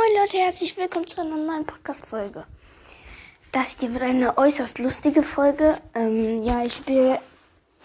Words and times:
Moin 0.00 0.22
Leute, 0.22 0.38
herzlich 0.38 0.78
willkommen 0.78 1.06
zu 1.06 1.20
einer 1.20 1.36
neuen 1.36 1.66
Podcast-Folge. 1.66 2.46
Das 3.52 3.76
hier 3.78 3.92
wird 3.92 4.02
eine 4.02 4.38
äußerst 4.38 4.78
lustige 4.78 5.22
Folge. 5.22 5.76
Ähm, 5.94 6.42
ja, 6.42 6.64
ich 6.64 6.72
spiele 6.72 7.20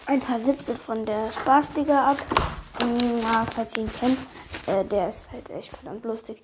ein 0.06 0.20
paar 0.20 0.46
Witze 0.46 0.74
von 0.74 1.04
der 1.04 1.30
Spaßdigger 1.30 1.98
ab. 1.98 2.16
Ähm, 2.80 3.20
ja, 3.20 3.46
falls 3.54 3.76
ihr 3.76 3.82
ihn 3.82 3.90
kennt, 3.92 4.18
äh, 4.66 4.82
der 4.86 5.10
ist 5.10 5.30
halt 5.30 5.50
echt 5.50 5.76
verdammt 5.76 6.06
lustig. 6.06 6.42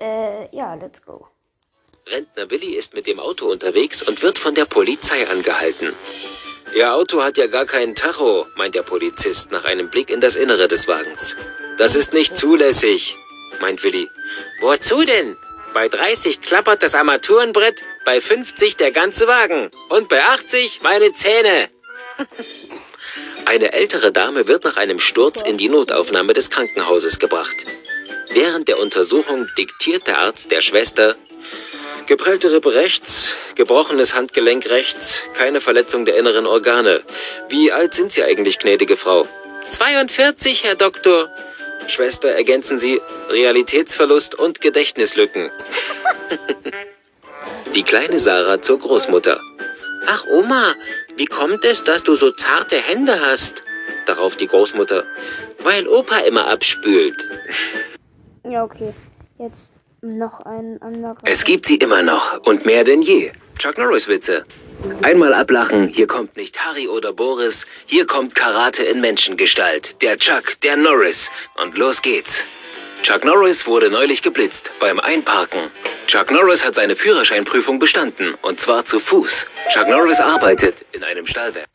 Äh, 0.00 0.52
ja, 0.56 0.74
let's 0.74 1.00
go. 1.00 1.28
Rentner 2.08 2.50
Willi 2.50 2.74
ist 2.74 2.94
mit 2.94 3.06
dem 3.06 3.20
Auto 3.20 3.46
unterwegs 3.46 4.02
und 4.02 4.20
wird 4.20 4.40
von 4.40 4.56
der 4.56 4.64
Polizei 4.64 5.28
angehalten. 5.28 5.92
Ihr 6.74 6.92
Auto 6.92 7.22
hat 7.22 7.38
ja 7.38 7.46
gar 7.46 7.66
keinen 7.66 7.94
Tacho, 7.94 8.46
meint 8.56 8.74
der 8.74 8.82
Polizist 8.82 9.52
nach 9.52 9.64
einem 9.64 9.90
Blick 9.90 10.10
in 10.10 10.20
das 10.20 10.34
Innere 10.34 10.66
des 10.66 10.88
Wagens. 10.88 11.36
Das 11.78 11.94
ist 11.94 12.12
nicht 12.12 12.36
zulässig, 12.36 13.16
meint 13.60 13.82
Willi. 13.82 14.08
Wozu 14.60 15.04
denn? 15.04 15.36
Bei 15.72 15.88
30 15.88 16.40
klappert 16.40 16.82
das 16.82 16.94
Armaturenbrett, 16.94 17.82
bei 18.04 18.20
50 18.20 18.76
der 18.76 18.92
ganze 18.92 19.26
Wagen 19.26 19.70
und 19.88 20.08
bei 20.08 20.22
80 20.22 20.82
meine 20.82 21.12
Zähne. 21.12 21.68
Eine 23.46 23.72
ältere 23.72 24.10
Dame 24.10 24.46
wird 24.46 24.64
nach 24.64 24.76
einem 24.76 24.98
Sturz 24.98 25.42
in 25.42 25.58
die 25.58 25.68
Notaufnahme 25.68 26.32
des 26.32 26.48
Krankenhauses 26.50 27.18
gebracht. 27.18 27.56
Während 28.30 28.68
der 28.68 28.78
Untersuchung 28.78 29.46
diktiert 29.58 30.06
der 30.06 30.18
Arzt 30.18 30.50
der 30.50 30.62
Schwester 30.62 31.16
Geprellte 32.06 32.52
Rippe 32.52 32.74
rechts, 32.74 33.34
gebrochenes 33.54 34.14
Handgelenk 34.14 34.68
rechts, 34.68 35.22
keine 35.32 35.62
Verletzung 35.62 36.04
der 36.04 36.16
inneren 36.16 36.46
Organe. 36.46 37.02
Wie 37.48 37.72
alt 37.72 37.94
sind 37.94 38.12
Sie 38.12 38.22
eigentlich, 38.22 38.58
gnädige 38.58 38.98
Frau? 38.98 39.26
42, 39.68 40.64
Herr 40.64 40.74
Doktor. 40.74 41.30
Schwester, 41.90 42.30
ergänzen 42.30 42.78
Sie 42.78 43.00
Realitätsverlust 43.30 44.34
und 44.34 44.60
Gedächtnislücken. 44.60 45.50
Die 47.74 47.82
kleine 47.82 48.18
Sarah 48.20 48.62
zur 48.62 48.78
Großmutter. 48.78 49.40
Ach, 50.06 50.24
Oma, 50.30 50.74
wie 51.16 51.26
kommt 51.26 51.64
es, 51.64 51.84
dass 51.84 52.02
du 52.02 52.14
so 52.14 52.30
zarte 52.30 52.76
Hände 52.76 53.20
hast? 53.20 53.62
Darauf 54.06 54.36
die 54.36 54.46
Großmutter. 54.46 55.04
Weil 55.60 55.88
Opa 55.88 56.18
immer 56.18 56.46
abspült. 56.46 57.16
Ja, 58.48 58.64
okay. 58.64 58.92
Jetzt 59.38 59.72
noch 60.02 60.40
ein 60.40 60.80
anderer. 60.82 61.16
Es 61.24 61.44
gibt 61.44 61.66
sie 61.66 61.76
immer 61.76 62.02
noch 62.02 62.44
und 62.44 62.66
mehr 62.66 62.84
denn 62.84 63.02
je. 63.02 63.32
Chuck 63.58 63.78
Norris 63.78 64.08
Witze. 64.08 64.44
Einmal 65.02 65.34
ablachen, 65.34 65.88
hier 65.88 66.06
kommt 66.06 66.36
nicht 66.36 66.64
Harry 66.64 66.88
oder 66.88 67.12
Boris, 67.12 67.66
hier 67.86 68.06
kommt 68.06 68.34
Karate 68.34 68.84
in 68.84 69.00
Menschengestalt. 69.00 70.02
Der 70.02 70.18
Chuck, 70.18 70.60
der 70.62 70.76
Norris. 70.76 71.30
Und 71.56 71.76
los 71.76 72.02
geht's. 72.02 72.44
Chuck 73.02 73.24
Norris 73.24 73.66
wurde 73.66 73.90
neulich 73.90 74.22
geblitzt 74.22 74.70
beim 74.80 74.98
Einparken. 74.98 75.70
Chuck 76.06 76.30
Norris 76.30 76.64
hat 76.64 76.74
seine 76.74 76.96
Führerscheinprüfung 76.96 77.78
bestanden 77.78 78.34
und 78.40 78.60
zwar 78.60 78.86
zu 78.86 78.98
Fuß. 78.98 79.46
Chuck 79.68 79.88
Norris 79.88 80.20
arbeitet 80.20 80.86
in 80.92 81.04
einem 81.04 81.26
Stallwerk. 81.26 81.68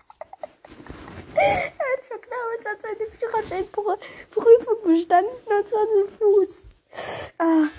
Chuck 2.07 2.23
Norris 2.31 2.65
hat 2.65 2.81
seine 2.81 3.09
Führerscheinprüfung 3.11 4.83
bestanden 4.83 5.29
und 5.45 5.69
zwar 5.69 5.85
zu 5.87 6.07
Fuß. 6.17 6.67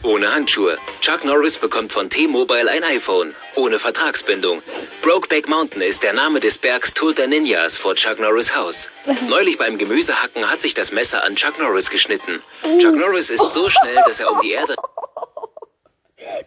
Ohne 0.02 0.32
Handschuhe. 0.34 0.78
Chuck 1.00 1.24
Norris 1.24 1.58
bekommt 1.58 1.92
von 1.92 2.08
T-Mobile 2.08 2.70
ein 2.70 2.84
iPhone. 2.84 3.34
Ohne 3.56 3.78
Vertragsbindung. 3.78 4.62
Brokeback 5.02 5.48
Mountain 5.48 5.82
ist 5.82 6.02
der 6.02 6.12
Name 6.12 6.40
des 6.40 6.58
Bergs 6.58 6.94
toter 6.94 7.26
Ninjas 7.26 7.76
vor 7.76 7.94
Chuck 7.94 8.18
Norris 8.18 8.56
Haus. 8.56 8.88
Neulich 9.28 9.58
beim 9.58 9.78
Gemüsehacken 9.78 10.50
hat 10.50 10.62
sich 10.62 10.74
das 10.74 10.92
Messer 10.92 11.22
an 11.24 11.36
Chuck 11.36 11.58
Norris 11.58 11.90
geschnitten. 11.90 12.42
Chuck 12.78 12.94
Norris 12.94 13.30
ist 13.30 13.52
so 13.52 13.68
schnell, 13.68 13.96
dass 14.06 14.20
er 14.20 14.30
um 14.32 14.40
die 14.40 14.52
Erde... 14.52 14.74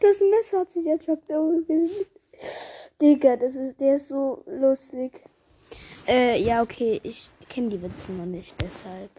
das 0.02 0.20
Messer 0.22 0.60
hat 0.60 0.72
sich 0.72 0.84
der 0.84 1.00
Chuck 1.00 1.20
Norris 1.30 1.68
gelegt. 1.68 2.12
Digga, 3.02 3.36
das 3.36 3.56
ist, 3.56 3.80
der 3.80 3.96
ist 3.96 4.08
so 4.08 4.44
lustig. 4.46 5.12
Äh, 6.08 6.42
ja, 6.42 6.62
okay, 6.62 7.00
ich 7.04 7.30
kenne 7.50 7.70
die 7.70 7.82
Witze 7.82 8.12
noch 8.14 8.26
nicht, 8.26 8.56
deshalb. 8.62 9.12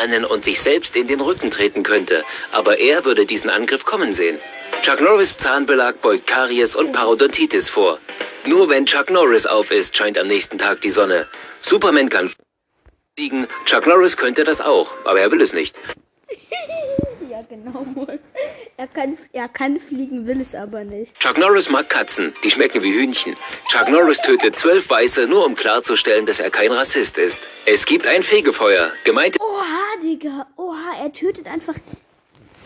Rennen 0.00 0.24
und 0.24 0.44
sich 0.44 0.60
selbst 0.60 0.96
in 0.96 1.06
den 1.06 1.20
Rücken 1.20 1.50
treten 1.50 1.82
könnte. 1.82 2.24
Aber 2.52 2.78
er 2.78 3.04
würde 3.04 3.26
diesen 3.26 3.50
Angriff 3.50 3.84
kommen 3.84 4.14
sehen. 4.14 4.38
Chuck 4.82 5.00
Norris 5.00 5.36
Zahnbelag 5.36 6.00
beugt 6.00 6.26
Karies 6.26 6.74
und 6.74 6.92
Parodontitis 6.92 7.68
vor. 7.68 7.98
Nur 8.46 8.68
wenn 8.70 8.86
Chuck 8.86 9.10
Norris 9.10 9.46
auf 9.46 9.70
ist, 9.70 9.96
scheint 9.96 10.16
am 10.16 10.26
nächsten 10.26 10.58
Tag 10.58 10.80
die 10.80 10.90
Sonne. 10.90 11.26
Superman 11.60 12.08
kann 12.08 12.30
fliegen, 13.18 13.46
Chuck 13.66 13.86
Norris 13.86 14.16
könnte 14.16 14.44
das 14.44 14.60
auch, 14.60 14.90
aber 15.04 15.20
er 15.20 15.30
will 15.30 15.42
es 15.42 15.52
nicht. 15.52 15.76
Genau. 17.50 17.84
Er 18.76 18.86
kann, 18.86 19.18
er 19.32 19.48
kann 19.48 19.78
fliegen, 19.78 20.26
will 20.26 20.40
es 20.40 20.54
aber 20.54 20.84
nicht. 20.84 21.18
Chuck 21.18 21.36
Norris 21.36 21.68
mag 21.68 21.90
Katzen, 21.90 22.32
die 22.44 22.50
schmecken 22.50 22.82
wie 22.82 22.92
Hühnchen. 22.92 23.34
Chuck 23.68 23.90
Norris 23.90 24.22
tötet 24.22 24.56
zwölf 24.56 24.88
Weiße, 24.88 25.26
nur 25.26 25.44
um 25.44 25.56
klarzustellen, 25.56 26.24
dass 26.26 26.40
er 26.40 26.50
kein 26.50 26.70
Rassist 26.70 27.18
ist. 27.18 27.42
Es 27.66 27.84
gibt 27.84 28.06
ein 28.06 28.22
Fegefeuer. 28.22 28.92
Gemeint 29.04 29.36
Oha, 29.40 30.00
Digga. 30.02 30.46
Oha, 30.56 30.96
er 31.02 31.12
tötet 31.12 31.48
einfach 31.48 31.74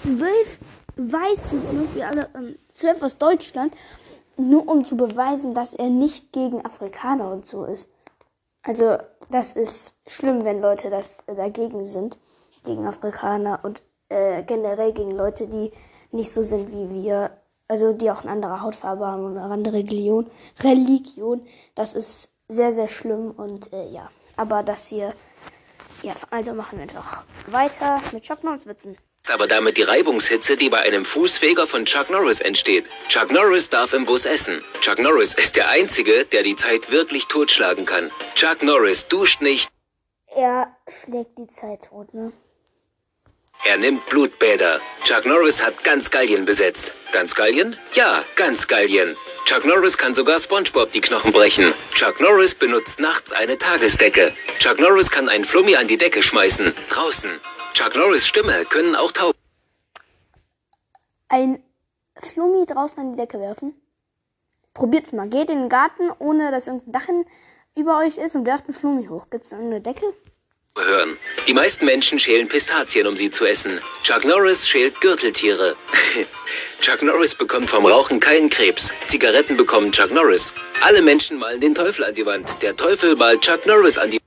zwölf 0.02 0.58
Weiße, 0.96 1.56
Beispiel 1.56 2.02
alle 2.02 2.28
ähm, 2.34 2.54
zwölf 2.74 3.02
aus 3.02 3.18
Deutschland, 3.18 3.74
nur 4.36 4.68
um 4.68 4.84
zu 4.84 4.96
beweisen, 4.96 5.54
dass 5.54 5.74
er 5.74 5.88
nicht 5.88 6.32
gegen 6.32 6.64
Afrikaner 6.64 7.32
und 7.32 7.46
so 7.46 7.64
ist. 7.64 7.88
Also, 8.62 8.98
das 9.30 9.52
ist 9.52 9.96
schlimm, 10.06 10.44
wenn 10.44 10.60
Leute 10.60 10.90
das 10.90 11.20
äh, 11.26 11.34
dagegen 11.34 11.86
sind, 11.86 12.18
gegen 12.64 12.86
Afrikaner 12.86 13.60
und 13.62 13.82
äh, 14.14 14.42
generell 14.46 14.92
gegen 14.92 15.10
Leute, 15.10 15.46
die 15.46 15.72
nicht 16.12 16.30
so 16.32 16.42
sind 16.42 16.70
wie 16.70 17.02
wir, 17.02 17.30
also 17.68 17.92
die 17.92 18.10
auch 18.10 18.22
eine 18.22 18.30
andere 18.30 18.60
Hautfarbe 18.62 19.06
haben 19.06 19.24
und 19.24 19.36
eine 19.36 19.52
andere 19.52 19.76
Religion. 19.78 20.30
Religion, 20.62 21.46
das 21.74 21.94
ist 21.94 22.30
sehr, 22.48 22.72
sehr 22.72 22.88
schlimm 22.88 23.32
und 23.32 23.72
äh, 23.72 23.88
ja. 23.90 24.08
Aber 24.36 24.62
das 24.62 24.88
hier, 24.88 25.14
ja, 26.02 26.14
also 26.30 26.52
machen 26.54 26.78
wir 26.78 26.82
einfach 26.82 27.24
weiter 27.48 28.00
mit 28.12 28.22
Chuck 28.24 28.44
Norris 28.44 28.66
Witzen. 28.66 28.96
aber 29.32 29.46
damit 29.46 29.78
die 29.78 29.82
Reibungshitze, 29.82 30.56
die 30.56 30.68
bei 30.68 30.80
einem 30.80 31.04
Fußfeger 31.04 31.66
von 31.66 31.86
Chuck 31.86 32.10
Norris 32.10 32.40
entsteht. 32.40 32.84
Chuck 33.08 33.32
Norris 33.32 33.70
darf 33.70 33.92
im 33.94 34.04
Bus 34.04 34.26
essen. 34.26 34.62
Chuck 34.82 34.98
Norris 34.98 35.34
ist 35.34 35.56
der 35.56 35.68
Einzige, 35.70 36.26
der 36.26 36.42
die 36.42 36.56
Zeit 36.56 36.90
wirklich 36.92 37.26
totschlagen 37.26 37.86
kann. 37.86 38.10
Chuck 38.34 38.62
Norris 38.62 39.08
duscht 39.08 39.40
nicht, 39.40 39.70
Er 40.36 40.76
schlägt 40.88 41.38
die 41.38 41.46
Zeit 41.48 41.84
tot, 41.88 42.12
ne? 42.12 42.32
Er 43.64 43.76
nimmt 43.78 44.04
Blutbäder. 44.06 44.80
Chuck 45.04 45.26
Norris 45.26 45.64
hat 45.64 45.82
ganz 45.84 46.10
Gallien 46.10 46.44
besetzt. 46.44 46.92
Ganz 47.12 47.34
Gallien? 47.34 47.76
Ja, 47.94 48.24
ganz 48.36 48.66
Gallien. 48.66 49.16
Chuck 49.46 49.64
Norris 49.64 49.96
kann 49.98 50.14
sogar 50.14 50.38
SpongeBob 50.38 50.92
die 50.92 51.00
Knochen 51.00 51.32
brechen. 51.32 51.72
Chuck 51.94 52.20
Norris 52.20 52.54
benutzt 52.54 53.00
nachts 53.00 53.32
eine 53.32 53.58
Tagesdecke. 53.58 54.32
Chuck 54.58 54.78
Norris 54.78 55.10
kann 55.10 55.28
einen 55.28 55.44
Flummi 55.44 55.76
an 55.76 55.88
die 55.88 55.96
Decke 55.96 56.22
schmeißen. 56.22 56.72
Draußen. 56.90 57.30
Chuck 57.74 57.94
Norris 57.94 58.26
Stimme 58.26 58.64
können 58.64 58.94
auch 58.96 59.12
Tauben. 59.12 59.38
Ein 61.28 61.62
Flummi 62.16 62.66
draußen 62.66 62.98
an 62.98 63.12
die 63.12 63.18
Decke 63.18 63.40
werfen. 63.40 63.74
Probiert's 64.72 65.12
mal. 65.12 65.28
Geht 65.28 65.50
in 65.50 65.60
den 65.60 65.68
Garten, 65.68 66.10
ohne 66.18 66.50
dass 66.50 66.66
irgendein 66.66 66.92
Dach 66.92 67.08
über 67.76 67.98
euch 67.98 68.18
ist 68.18 68.34
und 68.34 68.46
werft 68.46 68.66
einen 68.66 68.74
Flummi 68.74 69.06
hoch. 69.06 69.28
Gibt's 69.30 69.52
eine 69.52 69.80
Decke? 69.80 70.14
Hören. 70.82 71.16
Die 71.46 71.54
meisten 71.54 71.84
Menschen 71.84 72.18
schälen 72.18 72.48
Pistazien, 72.48 73.06
um 73.06 73.16
sie 73.16 73.30
zu 73.30 73.44
essen. 73.44 73.80
Chuck 74.02 74.24
Norris 74.24 74.68
schält 74.68 75.00
Gürteltiere. 75.00 75.76
Chuck 76.80 77.02
Norris 77.02 77.34
bekommt 77.34 77.70
vom 77.70 77.86
Rauchen 77.86 78.18
keinen 78.18 78.50
Krebs. 78.50 78.92
Zigaretten 79.06 79.56
bekommen 79.56 79.92
Chuck 79.92 80.10
Norris. 80.10 80.52
Alle 80.82 81.00
Menschen 81.02 81.38
malen 81.38 81.60
den 81.60 81.74
Teufel 81.74 82.04
an 82.04 82.14
die 82.14 82.26
Wand. 82.26 82.60
Der 82.62 82.76
Teufel 82.76 83.14
malt 83.14 83.42
Chuck 83.42 83.64
Norris 83.66 83.98
an 83.98 84.10
die 84.10 84.20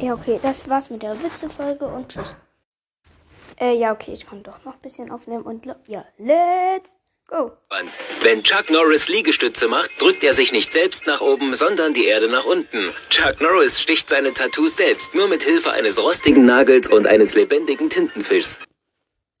Ja, 0.00 0.14
okay, 0.14 0.40
das 0.42 0.68
war's 0.68 0.88
mit 0.88 1.02
der 1.02 1.22
Witzefolge 1.22 1.84
und 1.86 2.10
tschüss. 2.12 2.34
Äh, 3.60 3.76
ja, 3.76 3.92
okay, 3.92 4.12
ich 4.12 4.26
kann 4.26 4.42
doch 4.42 4.64
noch 4.64 4.74
ein 4.74 4.80
bisschen 4.80 5.10
aufnehmen 5.10 5.44
und 5.44 5.66
ja, 5.86 6.04
let's 6.18 6.90
go. 7.28 7.52
Wand. 7.70 7.90
Wenn 8.22 8.42
Chuck 8.42 8.70
Norris 8.70 9.08
Liegestütze 9.08 9.68
macht, 9.68 9.90
drückt 10.00 10.24
er 10.24 10.34
sich 10.34 10.52
nicht 10.52 10.72
selbst 10.72 11.06
nach 11.06 11.20
oben, 11.20 11.54
sondern 11.54 11.94
die 11.94 12.06
Erde 12.06 12.28
nach 12.28 12.44
unten. 12.44 12.92
Chuck 13.10 13.40
Norris 13.40 13.80
sticht 13.80 14.08
seine 14.08 14.32
Tattoos 14.32 14.76
selbst, 14.76 15.14
nur 15.14 15.28
mit 15.28 15.42
Hilfe 15.42 15.72
eines 15.72 16.02
rostigen 16.02 16.46
Nagels 16.46 16.88
und 16.88 17.06
eines 17.06 17.34
lebendigen 17.34 17.90
Tintenfischs. 17.90 18.60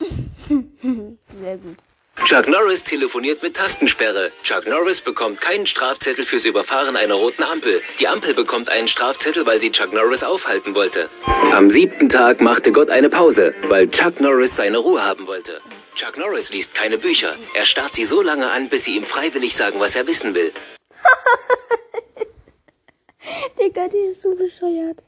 Sehr 1.28 1.56
gut. 1.56 1.76
Chuck 2.24 2.48
Norris 2.48 2.84
telefoniert 2.84 3.42
mit 3.42 3.56
Tastensperre. 3.56 4.30
Chuck 4.44 4.66
Norris 4.66 5.00
bekommt 5.00 5.40
keinen 5.40 5.66
Strafzettel 5.66 6.24
fürs 6.24 6.44
Überfahren 6.44 6.96
einer 6.96 7.14
roten 7.14 7.42
Ampel. 7.42 7.82
Die 7.98 8.08
Ampel 8.08 8.34
bekommt 8.34 8.68
einen 8.70 8.88
Strafzettel, 8.88 9.44
weil 9.46 9.60
sie 9.60 9.72
Chuck 9.72 9.92
Norris 9.92 10.22
aufhalten 10.22 10.74
wollte. 10.74 11.10
Am 11.52 11.70
siebten 11.70 12.08
Tag 12.08 12.40
machte 12.40 12.72
Gott 12.72 12.90
eine 12.90 13.10
Pause, 13.10 13.52
weil 13.68 13.90
Chuck 13.90 14.20
Norris 14.20 14.56
seine 14.56 14.78
Ruhe 14.78 15.04
haben 15.04 15.26
wollte. 15.26 15.60
Chuck 15.94 16.18
Norris 16.18 16.50
liest 16.50 16.74
keine 16.74 16.98
Bücher. 16.98 17.36
Er 17.54 17.64
starrt 17.64 17.94
sie 17.94 18.04
so 18.04 18.20
lange 18.20 18.50
an, 18.50 18.68
bis 18.68 18.84
sie 18.84 18.96
ihm 18.96 19.04
freiwillig 19.04 19.54
sagen, 19.54 19.78
was 19.78 19.94
er 19.94 20.06
wissen 20.06 20.34
will. 20.34 20.52
Digga, 23.58 23.88
die 23.88 24.10
ist 24.10 24.22
so 24.22 24.34
bescheuert. 24.34 25.02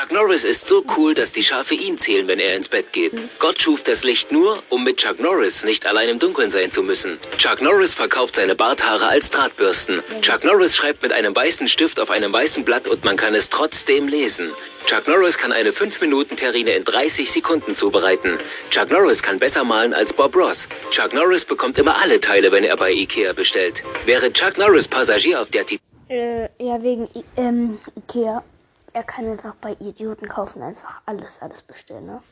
Chuck 0.00 0.12
Norris 0.12 0.44
ist 0.44 0.66
so 0.66 0.82
cool, 0.96 1.12
dass 1.12 1.32
die 1.32 1.42
Schafe 1.42 1.74
ihn 1.74 1.98
zählen, 1.98 2.26
wenn 2.26 2.38
er 2.38 2.56
ins 2.56 2.68
Bett 2.68 2.90
geht. 2.94 3.12
Gott 3.38 3.60
schuf 3.60 3.82
das 3.82 4.02
Licht 4.02 4.32
nur, 4.32 4.62
um 4.70 4.82
mit 4.82 4.96
Chuck 4.96 5.20
Norris 5.20 5.62
nicht 5.62 5.84
allein 5.84 6.08
im 6.08 6.18
Dunkeln 6.18 6.50
sein 6.50 6.70
zu 6.70 6.82
müssen. 6.82 7.18
Chuck 7.36 7.60
Norris 7.60 7.94
verkauft 7.94 8.36
seine 8.36 8.54
Barthaare 8.54 9.08
als 9.08 9.30
Drahtbürsten. 9.30 10.02
Chuck 10.22 10.42
Norris 10.44 10.74
schreibt 10.74 11.02
mit 11.02 11.12
einem 11.12 11.36
weißen 11.36 11.68
Stift 11.68 12.00
auf 12.00 12.10
einem 12.10 12.32
weißen 12.32 12.64
Blatt 12.64 12.88
und 12.88 13.04
man 13.04 13.18
kann 13.18 13.34
es 13.34 13.50
trotzdem 13.50 14.08
lesen. 14.08 14.48
Chuck 14.86 15.06
Norris 15.06 15.36
kann 15.36 15.52
eine 15.52 15.70
5-Minuten-Terrine 15.70 16.70
in 16.70 16.84
30 16.84 17.30
Sekunden 17.30 17.76
zubereiten. 17.76 18.38
Chuck 18.70 18.90
Norris 18.90 19.22
kann 19.22 19.38
besser 19.38 19.64
malen 19.64 19.92
als 19.92 20.14
Bob 20.14 20.34
Ross. 20.34 20.66
Chuck 20.90 21.12
Norris 21.12 21.44
bekommt 21.44 21.76
immer 21.76 22.00
alle 22.00 22.20
Teile, 22.20 22.52
wenn 22.52 22.64
er 22.64 22.78
bei 22.78 22.90
Ikea 22.90 23.34
bestellt. 23.34 23.82
Wäre 24.06 24.32
Chuck 24.32 24.56
Norris 24.56 24.88
Passagier 24.88 25.42
auf 25.42 25.50
der 25.50 25.66
Titanic, 25.66 25.82
Äh, 26.08 26.48
ja, 26.58 26.82
wegen 26.82 27.06
I 27.14 27.22
ähm, 27.36 27.78
Ikea. 27.98 28.42
Er 28.92 29.04
kann 29.04 29.30
einfach 29.30 29.54
bei 29.54 29.74
Idioten 29.74 30.28
kaufen, 30.28 30.62
einfach 30.62 31.02
alles, 31.06 31.40
alles 31.40 31.62
bestellen, 31.62 32.06
ne? 32.06 32.22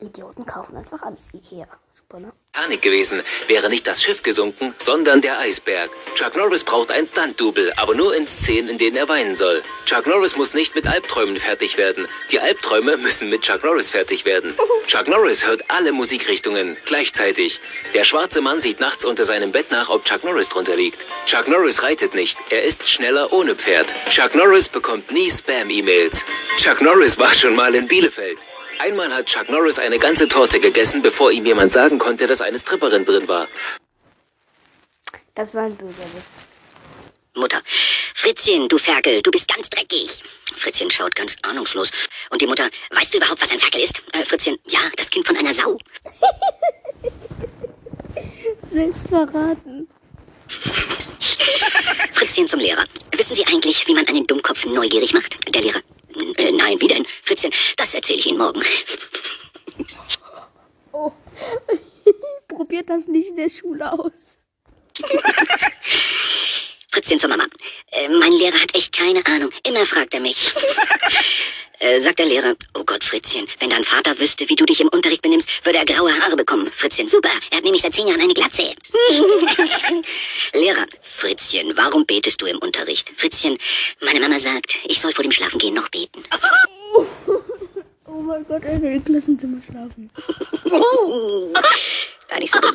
Idioten 0.00 0.46
kaufen 0.46 0.76
einfach 0.76 1.02
alles 1.02 1.28
Ikea. 1.32 1.66
Super, 1.94 2.20
ne? 2.20 2.32
Titanic 2.52 2.82
gewesen, 2.82 3.22
wäre 3.46 3.70
nicht 3.70 3.86
das 3.86 4.02
Schiff 4.02 4.22
gesunken, 4.22 4.74
sondern 4.76 5.22
der 5.22 5.38
Eisberg. 5.38 5.90
Chuck 6.14 6.36
Norris 6.36 6.64
braucht 6.64 6.90
ein 6.90 7.06
Stunt-Double, 7.06 7.72
aber 7.76 7.94
nur 7.94 8.14
in 8.14 8.26
Szenen, 8.26 8.68
in 8.68 8.78
denen 8.78 8.96
er 8.96 9.08
weinen 9.08 9.36
soll. 9.36 9.62
Chuck 9.86 10.06
Norris 10.06 10.36
muss 10.36 10.52
nicht 10.52 10.74
mit 10.74 10.86
Albträumen 10.86 11.36
fertig 11.36 11.78
werden. 11.78 12.06
Die 12.30 12.40
Albträume 12.40 12.96
müssen 12.96 13.30
mit 13.30 13.42
Chuck 13.42 13.64
Norris 13.64 13.90
fertig 13.90 14.24
werden. 14.24 14.54
Chuck 14.88 15.08
Norris 15.08 15.46
hört 15.46 15.70
alle 15.70 15.92
Musikrichtungen 15.92 16.76
gleichzeitig. 16.84 17.60
Der 17.94 18.04
schwarze 18.04 18.40
Mann 18.40 18.60
sieht 18.60 18.80
nachts 18.80 19.04
unter 19.04 19.24
seinem 19.24 19.52
Bett 19.52 19.70
nach, 19.70 19.88
ob 19.88 20.04
Chuck 20.04 20.24
Norris 20.24 20.48
drunter 20.48 20.76
liegt. 20.76 20.98
Chuck 21.26 21.48
Norris 21.48 21.82
reitet 21.82 22.14
nicht. 22.14 22.38
Er 22.50 22.64
ist 22.64 22.88
schneller 22.88 23.32
ohne 23.32 23.54
Pferd. 23.54 23.86
Chuck 24.10 24.34
Norris 24.34 24.68
bekommt 24.68 25.10
nie 25.12 25.30
Spam-E-Mails. 25.30 26.24
Chuck 26.58 26.82
Norris 26.82 27.18
war 27.18 27.32
schon 27.34 27.56
mal 27.56 27.74
in 27.74 27.86
Bielefeld. 27.86 28.38
Einmal 28.82 29.12
hat 29.12 29.26
Chuck 29.26 29.50
Norris 29.50 29.78
eine 29.78 29.98
ganze 29.98 30.26
Torte 30.26 30.58
gegessen, 30.58 31.02
bevor 31.02 31.30
ihm 31.30 31.44
jemand 31.44 31.70
sagen 31.70 31.98
konnte, 31.98 32.26
dass 32.26 32.40
eine 32.40 32.58
Stripperin 32.58 33.04
drin 33.04 33.28
war. 33.28 33.46
Das 35.34 35.52
war 35.52 35.64
ein 35.64 35.76
böser 35.76 36.04
Witz. 36.14 36.48
Mutter. 37.34 37.60
Fritzchen, 37.66 38.68
du 38.68 38.78
Ferkel, 38.78 39.20
du 39.20 39.30
bist 39.30 39.48
ganz 39.48 39.68
dreckig. 39.68 40.22
Fritzchen 40.56 40.90
schaut 40.90 41.14
ganz 41.14 41.36
ahnungslos. 41.42 41.90
Und 42.30 42.40
die 42.40 42.46
Mutter, 42.46 42.70
weißt 42.90 43.12
du 43.12 43.18
überhaupt, 43.18 43.42
was 43.42 43.50
ein 43.50 43.58
Ferkel 43.58 43.82
ist? 43.82 44.02
Äh, 44.12 44.24
Fritzchen, 44.24 44.58
ja, 44.66 44.80
das 44.96 45.10
Kind 45.10 45.26
von 45.26 45.36
einer 45.36 45.52
Sau. 45.52 45.76
Selbst 48.70 49.08
verraten. 49.08 49.88
Fritzchen 52.14 52.48
zum 52.48 52.60
Lehrer. 52.60 52.84
Wissen 53.12 53.34
Sie 53.34 53.46
eigentlich, 53.46 53.86
wie 53.86 53.94
man 53.94 54.06
einen 54.08 54.26
Dummkopf 54.26 54.64
neugierig 54.64 55.12
macht? 55.12 55.36
Der 55.54 55.60
Lehrer. 55.60 55.82
Äh, 56.40 56.52
nein, 56.52 56.80
wie 56.80 56.86
denn? 56.86 57.06
Fritzchen, 57.22 57.52
das 57.76 57.92
erzähle 57.92 58.18
ich 58.18 58.26
Ihnen 58.26 58.38
morgen. 58.38 58.62
Oh. 60.92 61.12
Probiert 62.48 62.88
das 62.88 63.06
nicht 63.06 63.28
in 63.28 63.36
der 63.36 63.50
Schule 63.50 63.92
aus. 63.92 64.38
Fritzchen 66.90 67.20
zur 67.20 67.28
Mama. 67.28 67.44
Äh, 67.92 68.08
mein 68.08 68.32
Lehrer 68.32 68.58
hat 68.58 68.74
echt 68.74 68.96
keine 68.96 69.24
Ahnung. 69.26 69.50
Immer 69.64 69.84
fragt 69.84 70.14
er 70.14 70.20
mich. 70.20 70.50
Äh, 71.80 72.00
sagt 72.00 72.18
der 72.18 72.26
Lehrer, 72.26 72.54
oh 72.74 72.84
Gott, 72.84 73.02
Fritzchen, 73.02 73.46
wenn 73.58 73.70
dein 73.70 73.82
Vater 73.84 74.18
wüsste, 74.18 74.48
wie 74.48 74.54
du 74.54 74.64
dich 74.64 74.80
im 74.80 74.88
Unterricht 74.88 75.22
benimmst, 75.22 75.64
würde 75.64 75.78
er 75.78 75.84
graue 75.84 76.12
Haare 76.20 76.36
bekommen. 76.36 76.70
Fritzchen, 76.70 77.08
super, 77.08 77.30
er 77.50 77.56
hat 77.58 77.64
nämlich 77.64 77.82
seit 77.82 77.94
zehn 77.94 78.06
Jahren 78.06 78.20
eine 78.20 78.34
Glatze. 78.34 78.62
Lehrer, 80.52 80.86
Fritzchen, 81.02 81.76
warum 81.76 82.06
betest 82.06 82.40
du 82.40 82.46
im 82.46 82.58
Unterricht? 82.58 83.12
Fritzchen, 83.16 83.58
meine 84.00 84.20
Mama 84.20 84.38
sagt, 84.38 84.78
ich 84.86 85.00
soll 85.00 85.12
vor 85.12 85.22
dem 85.22 85.32
Schlafengehen 85.32 85.74
noch 85.74 85.88
beten. 85.88 86.22
Oh 88.06 88.20
mein 88.22 88.44
Gott, 88.46 88.62
er 88.64 88.80
will 88.82 88.92
im 88.92 89.04
Klassenzimmer 89.04 89.62
schlafen. 89.62 90.10
Gar 92.28 92.40
nicht 92.40 92.52
so 92.52 92.60
dumm. 92.60 92.74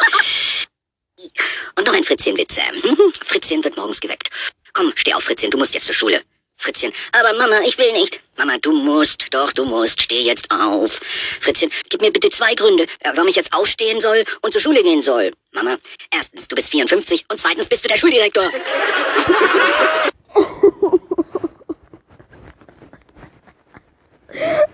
Und 1.77 1.85
noch 1.85 1.93
ein 1.93 2.03
Fritzchen-Witz. 2.03 2.57
ähm. 2.57 3.11
Fritzchen 3.23 3.63
wird 3.63 3.77
morgens 3.77 3.99
geweckt. 3.99 4.29
Komm, 4.73 4.91
steh 4.95 5.13
auf, 5.13 5.23
Fritzchen, 5.23 5.51
du 5.51 5.57
musst 5.57 5.73
jetzt 5.73 5.85
zur 5.85 5.95
Schule. 5.95 6.21
Fritzchen, 6.65 6.91
aber 7.11 7.33
Mama, 7.37 7.59
ich 7.67 7.77
will 7.77 7.91
nicht. 7.91 8.21
Mama, 8.37 8.57
du 8.59 8.71
musst, 8.71 9.31
doch, 9.31 9.51
du 9.51 9.65
musst, 9.65 10.01
steh 10.01 10.21
jetzt 10.21 10.49
auf. 10.49 10.99
Fritzchen, 11.39 11.69
gib 11.89 12.01
mir 12.01 12.11
bitte 12.11 12.31
zwei 12.31 12.55
Gründe, 12.55 12.85
äh, 13.01 13.11
warum 13.13 13.27
ich 13.27 13.35
jetzt 13.35 13.53
aufstehen 13.53 14.01
soll 14.01 14.23
und 14.41 14.51
zur 14.51 14.61
Schule 14.61 14.81
gehen 14.81 15.03
soll. 15.03 15.31
Mama, 15.51 15.77
erstens, 16.09 16.47
du 16.47 16.55
bist 16.55 16.71
54 16.71 17.25
und 17.29 17.39
zweitens 17.39 17.69
bist 17.69 17.85
du 17.85 17.87
der 17.87 17.97
Schuldirektor. 17.97 18.45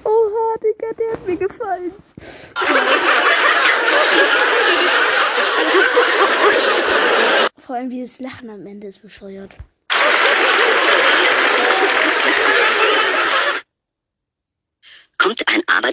Oha, 0.06 0.56
Digga, 0.64 0.94
der 0.98 1.12
hat 1.12 1.28
mir 1.28 1.36
gefallen. 1.36 1.92
Vor 7.58 7.76
allem 7.76 7.90
dieses 7.90 8.22
Lachen 8.22 8.50
am 8.50 8.66
Ende 8.66 8.88
ist 8.88 9.02
bescheuert. 9.02 9.58
Kommt 15.22 15.48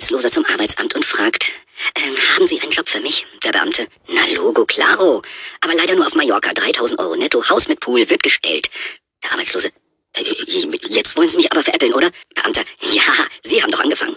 ein 0.08 0.14
Arbeitsloser 0.14 0.30
zum 0.30 0.46
Arbeitsamt 0.46 0.94
und 0.94 1.04
fragt, 1.04 1.52
ähm, 1.94 2.16
haben 2.34 2.46
Sie 2.46 2.60
einen 2.60 2.70
Job 2.70 2.88
für 2.88 3.00
mich? 3.00 3.26
Der 3.44 3.52
Beamte, 3.52 3.86
na 4.08 4.24
logo, 4.34 4.64
claro. 4.64 5.22
Aber 5.60 5.74
leider 5.74 5.94
nur 5.96 6.06
auf 6.06 6.14
Mallorca, 6.14 6.52
3000 6.54 6.98
Euro 6.98 7.14
netto, 7.16 7.46
Haus 7.48 7.68
mit 7.68 7.80
Pool, 7.80 8.08
wird 8.08 8.22
gestellt. 8.22 8.70
Der 9.22 9.32
Arbeitslose, 9.32 9.68
äh, 10.14 10.24
jetzt 10.88 11.16
wollen 11.16 11.28
Sie 11.28 11.36
mich 11.36 11.52
aber 11.52 11.62
veräppeln, 11.62 11.92
oder? 11.92 12.10
Beamter, 12.34 12.62
ja, 12.80 13.02
Sie 13.42 13.62
haben 13.62 13.70
doch 13.70 13.80
angefangen. 13.80 14.16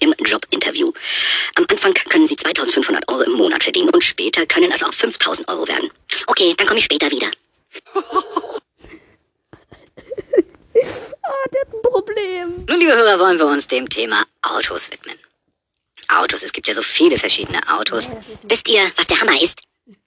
Im 0.00 0.14
Jobinterview. 0.24 0.92
Am 1.56 1.66
Anfang 1.70 1.92
können 1.94 2.26
Sie 2.26 2.36
2500 2.36 3.06
Euro 3.10 3.22
im 3.22 3.32
Monat 3.32 3.62
verdienen 3.62 3.90
und 3.90 4.02
später 4.02 4.46
können 4.46 4.72
es 4.72 4.82
auch 4.82 4.94
5000 4.94 5.48
Euro 5.48 5.68
werden. 5.68 5.90
Okay, 6.26 6.54
dann 6.56 6.66
komme 6.66 6.78
ich 6.78 6.84
später 6.84 7.10
wieder. 7.10 7.30
Ah, 11.26 11.48
der 11.52 11.60
hat 11.62 11.74
ein 11.74 11.82
Problem. 11.82 12.64
Nun, 12.68 12.78
liebe 12.78 12.94
Hörer, 12.94 13.18
wollen 13.18 13.38
wir 13.38 13.46
uns 13.46 13.66
dem 13.66 13.88
Thema 13.88 14.24
Autos 14.42 14.90
widmen. 14.90 15.18
Autos, 16.08 16.42
es 16.44 16.52
gibt 16.52 16.68
ja 16.68 16.74
so 16.74 16.82
viele 16.82 17.18
verschiedene 17.18 17.60
Autos. 17.68 18.08
Wisst 18.42 18.68
ihr, 18.68 18.80
was 18.96 19.06
der 19.08 19.20
Hammer 19.20 19.40
ist? 19.42 19.60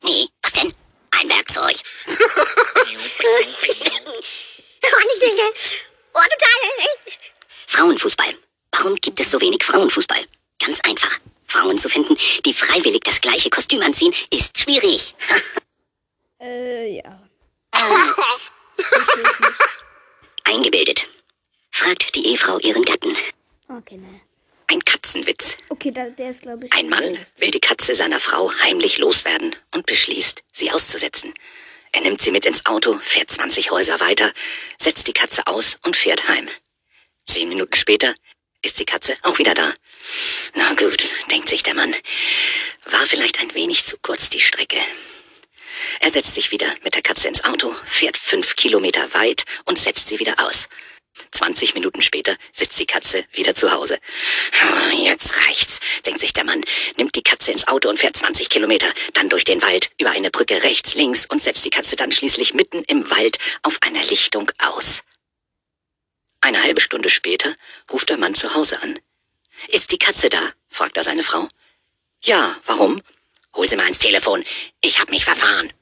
Nee, 0.03 0.27
was 0.41 0.53
denn? 0.53 0.73
Ein 1.11 1.27
Werkzeug. 1.29 1.75
Oh, 6.13 6.21
total. 6.21 6.87
Frauenfußball. 7.67 8.33
Warum 8.71 8.95
gibt 8.95 9.19
es 9.19 9.31
so 9.31 9.41
wenig 9.41 9.63
Frauenfußball? 9.63 10.23
Ganz 10.63 10.79
einfach. 10.81 11.17
Frauen 11.47 11.77
zu 11.77 11.89
finden, 11.89 12.15
die 12.45 12.53
freiwillig 12.53 13.01
das 13.03 13.19
gleiche 13.19 13.49
Kostüm 13.49 13.81
anziehen, 13.81 14.13
ist 14.31 14.57
schwierig. 14.57 15.13
Äh, 16.41 16.95
ja. 16.95 17.21
Eingebildet. 20.49 21.07
Fragt 21.69 22.15
die 22.15 22.25
Ehefrau 22.25 22.57
ihren 22.57 22.83
Gatten. 22.83 23.15
Okay, 23.67 23.97
ne. 23.97 24.21
Ein 24.67 24.83
Katzenwitz. 24.83 25.57
Okay, 25.69 25.91
da, 25.91 26.09
der 26.09 26.31
ist, 26.31 26.41
glaube 26.41 26.65
ich. 26.65 26.73
Ein 26.73 26.89
Mann 26.89 27.17
will 27.37 27.51
die 27.51 27.59
Katze 27.59 27.95
seiner 27.95 28.19
Frau 28.19 28.51
heimlich 28.63 28.97
loswerden 28.97 29.55
und 29.75 29.85
beschließt, 29.85 30.41
sie 30.51 30.71
auszusetzen. 30.71 31.35
Er 31.91 32.01
nimmt 32.01 32.21
sie 32.21 32.31
mit 32.31 32.45
ins 32.45 32.65
Auto, 32.65 32.97
fährt 33.03 33.29
20 33.29 33.69
Häuser 33.69 33.99
weiter, 33.99 34.31
setzt 34.79 35.07
die 35.07 35.13
Katze 35.13 35.45
aus 35.45 35.77
und 35.83 35.95
fährt 35.95 36.27
heim. 36.27 36.47
Zehn 37.27 37.47
Minuten 37.47 37.75
später 37.75 38.15
ist 38.63 38.79
die 38.79 38.85
Katze 38.85 39.15
auch 39.21 39.37
wieder 39.37 39.53
da. 39.53 39.71
Na 40.55 40.73
gut, 40.73 41.03
denkt 41.29 41.49
sich 41.49 41.61
der 41.61 41.75
Mann. 41.75 41.95
War 42.85 43.05
vielleicht 43.05 43.39
ein 43.39 43.53
wenig 43.53 43.85
zu 43.85 43.97
kurz 44.01 44.29
die 44.29 44.39
Strecke. 44.39 44.77
Er 45.99 46.11
setzt 46.11 46.33
sich 46.35 46.51
wieder 46.51 46.73
mit 46.83 46.95
der 46.95 47.01
Katze 47.01 47.27
ins 47.27 47.43
Auto, 47.43 47.75
fährt 47.85 48.17
fünf 48.17 48.55
Kilometer 48.55 49.13
weit 49.13 49.43
und 49.65 49.77
setzt 49.77 50.07
sie 50.07 50.19
wieder 50.19 50.35
aus. 50.39 50.69
20 51.31 51.73
Minuten 51.73 52.01
später 52.01 52.37
sitzt 52.53 52.79
die 52.79 52.85
Katze 52.85 53.25
wieder 53.33 53.53
zu 53.53 53.71
Hause. 53.71 53.99
Ah, 54.61 54.93
Jetzt 54.95 55.35
reicht's, 55.45 55.79
denkt 56.05 56.21
sich 56.21 56.33
der 56.33 56.45
Mann, 56.45 56.63
nimmt 56.97 57.15
die 57.15 57.23
Katze 57.23 57.51
ins 57.51 57.67
Auto 57.67 57.89
und 57.89 57.99
fährt 57.99 58.15
20 58.15 58.49
Kilometer, 58.49 58.87
dann 59.13 59.29
durch 59.29 59.43
den 59.43 59.61
Wald, 59.61 59.89
über 59.99 60.11
eine 60.11 60.31
Brücke 60.31 60.63
rechts, 60.63 60.93
links 60.95 61.25
und 61.25 61.41
setzt 61.41 61.65
die 61.65 61.69
Katze 61.69 61.95
dann 61.95 62.11
schließlich 62.11 62.53
mitten 62.53 62.83
im 62.83 63.09
Wald 63.09 63.37
auf 63.63 63.77
einer 63.81 64.03
Lichtung 64.05 64.51
aus. 64.59 65.03
Eine 66.41 66.63
halbe 66.63 66.79
Stunde 66.79 67.09
später 67.09 67.55
ruft 67.91 68.09
der 68.09 68.17
Mann 68.17 68.35
zu 68.35 68.53
Hause 68.53 68.81
an. 68.81 68.99
Ist 69.67 69.91
die 69.91 69.97
Katze 69.97 70.29
da? 70.29 70.53
fragt 70.69 70.95
er 70.95 71.03
seine 71.03 71.23
Frau. 71.23 71.49
Ja, 72.23 72.57
warum? 72.65 73.01
Hol 73.55 73.67
sie 73.67 73.75
mal 73.75 73.87
ins 73.87 73.99
Telefon. 73.99 74.43
Ich 74.81 74.99
hab 74.99 75.09
mich 75.09 75.25
verfahren. 75.25 75.73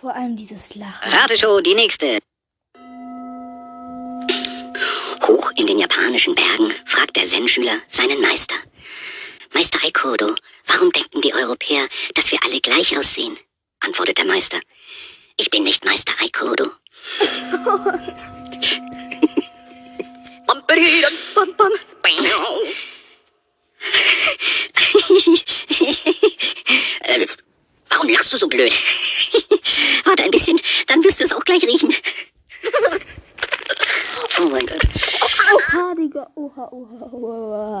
Vor 0.00 0.14
allem 0.16 0.36
dieses 0.36 0.74
Lachen. 0.74 1.12
Rateshow, 1.12 1.60
die 1.60 1.74
nächste. 1.74 2.18
Hoch 5.28 5.52
in 5.56 5.66
den 5.66 5.78
japanischen 5.78 6.34
Bergen 6.34 6.72
fragt 6.84 7.16
der 7.16 7.24
Zen-Schüler 7.24 7.78
seinen 7.88 8.20
Meister. 8.20 8.56
Meister 9.54 9.80
Aikodo, 9.84 10.34
warum 10.66 10.90
denken 10.92 11.20
die 11.20 11.34
Europäer, 11.34 11.88
dass 12.14 12.30
wir 12.30 12.38
alle 12.44 12.60
gleich 12.60 12.96
aussehen? 12.96 13.36
Antwortet 13.80 14.18
der 14.18 14.24
Meister. 14.24 14.60
Ich 15.36 15.50
bin 15.50 15.64
nicht 15.64 15.84
Meister 15.84 16.12
Aikodo. 16.20 16.66
Ähm, 27.04 27.26
warum 27.90 28.08
lachst 28.08 28.32
du 28.32 28.38
so 28.38 28.48
blöd? 28.48 28.72
Warte 30.04 30.24
ein 30.24 30.30
bisschen, 30.30 30.58
dann 30.86 31.04
wirst 31.04 31.20
du 31.20 31.24
es 31.24 31.32
auch 31.32 31.44
gleich 31.44 31.62
riechen. 31.62 31.92
oh 34.40 34.46
mein 34.46 34.64
Gott. 34.66 34.80
Oha, 35.54 35.94
Digga. 35.94 36.26
Oha, 36.34 36.68
oha, 36.72 37.10
oha. 37.12 37.71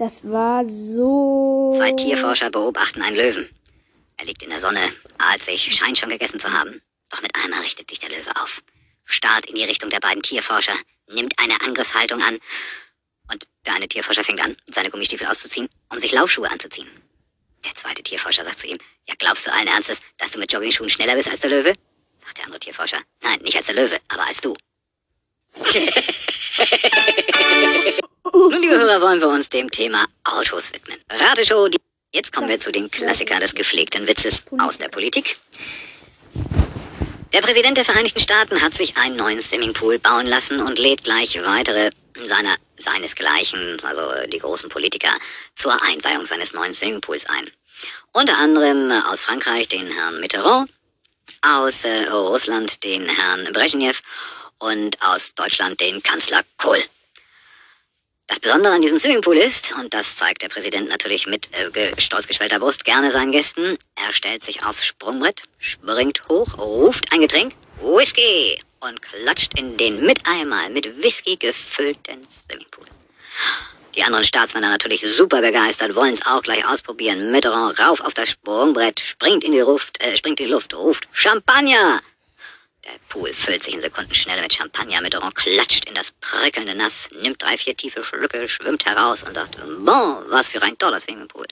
Das 0.00 0.22
war 0.24 0.64
so. 0.64 1.74
Zwei 1.76 1.92
Tierforscher 1.92 2.48
beobachten 2.48 3.02
einen 3.02 3.16
Löwen. 3.16 3.50
Er 4.16 4.24
liegt 4.24 4.42
in 4.42 4.48
der 4.48 4.58
Sonne, 4.58 4.80
ahlt 5.18 5.42
sich, 5.42 5.76
scheint 5.76 5.98
schon 5.98 6.08
gegessen 6.08 6.40
zu 6.40 6.50
haben. 6.50 6.80
Doch 7.10 7.20
mit 7.20 7.34
einmal 7.34 7.60
richtet 7.60 7.90
sich 7.90 7.98
der 7.98 8.08
Löwe 8.08 8.34
auf, 8.36 8.62
starrt 9.04 9.44
in 9.44 9.56
die 9.56 9.64
Richtung 9.64 9.90
der 9.90 10.00
beiden 10.00 10.22
Tierforscher, 10.22 10.72
nimmt 11.08 11.38
eine 11.38 11.60
Angriffshaltung 11.60 12.22
an 12.22 12.38
und 13.30 13.46
der 13.66 13.74
eine 13.74 13.88
Tierforscher 13.88 14.24
fängt 14.24 14.40
an, 14.40 14.56
seine 14.72 14.90
Gummistiefel 14.90 15.26
auszuziehen, 15.26 15.68
um 15.90 15.98
sich 15.98 16.12
Laufschuhe 16.12 16.50
anzuziehen. 16.50 16.88
Der 17.66 17.74
zweite 17.74 18.02
Tierforscher 18.02 18.44
sagt 18.44 18.58
zu 18.58 18.68
ihm, 18.68 18.78
ja 19.06 19.14
glaubst 19.18 19.46
du 19.46 19.52
allen 19.52 19.68
Ernstes, 19.68 20.00
dass 20.16 20.30
du 20.30 20.38
mit 20.38 20.50
Joggingschuhen 20.50 20.88
schneller 20.88 21.14
bist 21.14 21.28
als 21.28 21.40
der 21.40 21.50
Löwe? 21.50 21.74
Sagt 22.24 22.38
der 22.38 22.46
andere 22.46 22.60
Tierforscher, 22.60 23.02
nein, 23.20 23.38
nicht 23.42 23.58
als 23.58 23.66
der 23.66 23.74
Löwe, 23.74 23.98
aber 24.08 24.26
als 24.26 24.40
du. 24.40 24.56
Nun, 28.32 28.52
liebe 28.60 28.74
Hörer, 28.74 29.00
wollen 29.00 29.20
wir 29.20 29.28
uns 29.28 29.48
dem 29.48 29.70
Thema 29.70 30.06
Autos 30.24 30.72
widmen. 30.72 30.98
Rateshow, 31.10 31.68
die 31.68 31.78
Jetzt 32.12 32.32
kommen 32.32 32.48
wir 32.48 32.58
zu 32.58 32.72
den 32.72 32.90
Klassikern 32.90 33.38
des 33.38 33.54
gepflegten 33.54 34.08
Witzes 34.08 34.42
aus 34.58 34.78
der 34.78 34.88
Politik. 34.88 35.36
Der 37.32 37.40
Präsident 37.40 37.76
der 37.76 37.84
Vereinigten 37.84 38.18
Staaten 38.18 38.60
hat 38.60 38.74
sich 38.74 38.96
einen 38.96 39.14
neuen 39.14 39.40
Swimmingpool 39.40 40.00
bauen 40.00 40.26
lassen 40.26 40.58
und 40.58 40.80
lädt 40.80 41.04
gleich 41.04 41.40
weitere 41.44 41.90
seiner, 42.24 42.56
seinesgleichen, 42.78 43.76
also 43.84 44.26
die 44.26 44.38
großen 44.38 44.68
Politiker, 44.68 45.12
zur 45.54 45.80
Einweihung 45.84 46.26
seines 46.26 46.52
neuen 46.52 46.74
Swimmingpools 46.74 47.26
ein. 47.26 47.48
Unter 48.10 48.36
anderem 48.38 48.90
aus 48.90 49.20
Frankreich 49.20 49.68
den 49.68 49.86
Herrn 49.86 50.18
Mitterrand, 50.18 50.68
aus 51.42 51.84
äh, 51.84 52.08
Russland 52.08 52.82
den 52.82 53.08
Herrn 53.08 53.52
Brezhnev 53.52 54.02
und 54.60 55.02
aus 55.02 55.34
Deutschland 55.34 55.80
den 55.80 56.02
Kanzler 56.02 56.42
Kohl. 56.56 56.82
Das 58.28 58.38
Besondere 58.38 58.74
an 58.74 58.80
diesem 58.80 58.98
Swimmingpool 58.98 59.36
ist, 59.36 59.74
und 59.74 59.92
das 59.92 60.14
zeigt 60.14 60.42
der 60.42 60.48
Präsident 60.48 60.88
natürlich 60.88 61.26
mit 61.26 61.50
äh, 61.52 62.00
stolz 62.00 62.28
geschwellter 62.28 62.60
Brust 62.60 62.84
gerne 62.84 63.10
seinen 63.10 63.32
Gästen, 63.32 63.76
er 63.96 64.12
stellt 64.12 64.44
sich 64.44 64.64
aufs 64.64 64.86
Sprungbrett, 64.86 65.42
springt 65.58 66.28
hoch, 66.28 66.56
ruft 66.56 67.12
ein 67.12 67.22
Getränk, 67.22 67.54
Whisky, 67.80 68.60
und 68.80 69.02
klatscht 69.02 69.58
in 69.58 69.76
den 69.76 70.04
mit 70.04 70.26
einmal 70.26 70.70
mit 70.70 71.02
Whisky 71.02 71.36
gefüllten 71.36 72.26
Swimmingpool. 72.30 72.86
Die 73.96 74.04
anderen 74.04 74.24
Staatsmänner 74.24 74.70
natürlich 74.70 75.02
super 75.02 75.40
begeistert, 75.40 75.96
wollen 75.96 76.14
es 76.14 76.24
auch 76.24 76.42
gleich 76.42 76.64
ausprobieren. 76.66 77.32
Mitterrand 77.32 77.78
rauf 77.80 78.00
auf 78.00 78.14
das 78.14 78.30
Sprungbrett, 78.30 79.00
springt 79.00 79.42
in 79.42 79.52
die 79.52 79.58
Luft, 79.58 80.00
äh, 80.00 80.16
springt 80.16 80.38
in 80.40 80.46
die 80.46 80.52
Luft, 80.52 80.74
ruft 80.74 81.08
Champagner! 81.12 82.00
Der 82.84 82.98
Pool 83.10 83.32
füllt 83.34 83.62
sich 83.62 83.74
in 83.74 83.80
Sekundenschnelle 83.82 84.40
mit 84.40 84.54
Champagner. 84.54 85.02
Mitterrand 85.02 85.34
klatscht 85.34 85.84
in 85.84 85.94
das 85.94 86.12
prickelnde 86.12 86.74
Nass, 86.74 87.10
nimmt 87.12 87.42
drei, 87.42 87.58
vier 87.58 87.76
tiefe 87.76 88.02
Schlücke, 88.02 88.48
schwimmt 88.48 88.86
heraus 88.86 89.22
und 89.22 89.34
sagt, 89.34 89.58
bon, 89.84 90.24
was 90.28 90.48
für 90.48 90.62
ein 90.62 90.78
toller 90.78 90.98
Swimmingpool. 90.98 91.46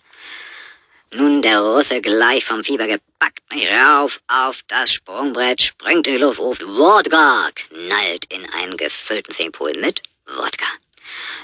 Nun 1.14 1.42
der 1.42 1.60
Russe 1.60 2.00
gleich 2.00 2.44
vom 2.44 2.64
Fieber 2.64 2.86
gepackt, 2.86 3.42
rauf 3.52 4.20
auf 4.28 4.62
das 4.68 4.92
Sprungbrett, 4.92 5.60
springt 5.62 6.06
in 6.06 6.14
die 6.14 6.18
Luft, 6.18 6.38
ruft 6.38 6.66
Wodka, 6.66 7.50
knallt 7.54 8.24
in 8.30 8.50
einen 8.54 8.76
gefüllten 8.76 9.32
Swimmingpool 9.34 9.74
mit 9.74 10.02
Wodka. 10.26 10.66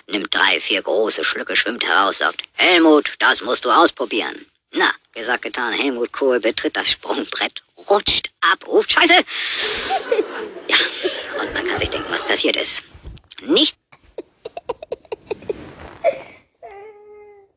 Nimmt 0.06 0.34
drei, 0.34 0.60
vier 0.60 0.80
große 0.82 1.24
Schlücke, 1.24 1.56
schwimmt 1.56 1.84
heraus, 1.84 2.18
sagt, 2.18 2.42
Helmut, 2.54 3.14
das 3.18 3.42
musst 3.42 3.64
du 3.64 3.70
ausprobieren. 3.70 4.46
Na, 4.76 4.90
gesagt, 5.12 5.42
getan, 5.42 5.72
Helmut 5.72 6.12
Kohl 6.12 6.40
betritt 6.40 6.76
das 6.76 6.90
Sprungbrett, 6.90 7.62
rutscht 7.88 8.30
ab, 8.40 8.66
ruft 8.66 8.92
Scheiße. 8.92 9.14
Ja, 10.66 10.76
und 11.42 11.52
man 11.52 11.66
kann 11.66 11.78
sich 11.78 11.90
denken, 11.90 12.10
was 12.10 12.22
passiert 12.22 12.56
ist. 12.56 12.82
Nicht 13.42 13.76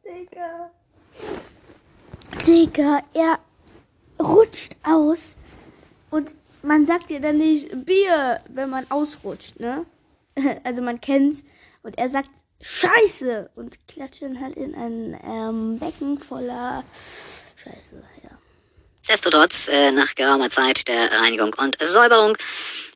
Digga. 0.03 0.71
Digga, 2.45 3.01
er 3.13 3.39
rutscht 4.19 4.75
aus 4.83 5.37
und 6.09 6.33
man 6.63 6.85
sagt 6.85 7.09
ja 7.09 7.19
dann 7.19 7.37
nicht 7.37 7.85
Bier, 7.85 8.41
wenn 8.49 8.69
man 8.69 8.85
ausrutscht, 8.91 9.59
ne? 9.59 9.85
Also 10.63 10.81
man 10.81 10.99
kennt's 10.99 11.43
und 11.83 11.97
er 11.97 12.09
sagt 12.09 12.29
Scheiße 12.61 13.51
und 13.55 13.77
klatscht 13.87 14.21
dann 14.21 14.39
halt 14.41 14.55
in 14.55 14.73
ein 14.75 15.19
ähm, 15.23 15.79
Becken 15.79 16.19
voller 16.19 16.83
Scheiße, 17.55 18.03
ja. 18.23 18.29
Nichtsdestotrotz, 19.09 19.67
äh, 19.69 19.91
nach 19.91 20.15
geraumer 20.15 20.49
Zeit 20.49 20.87
der 20.87 21.11
Reinigung 21.11 21.53
und 21.53 21.77
Säuberung, 21.81 22.37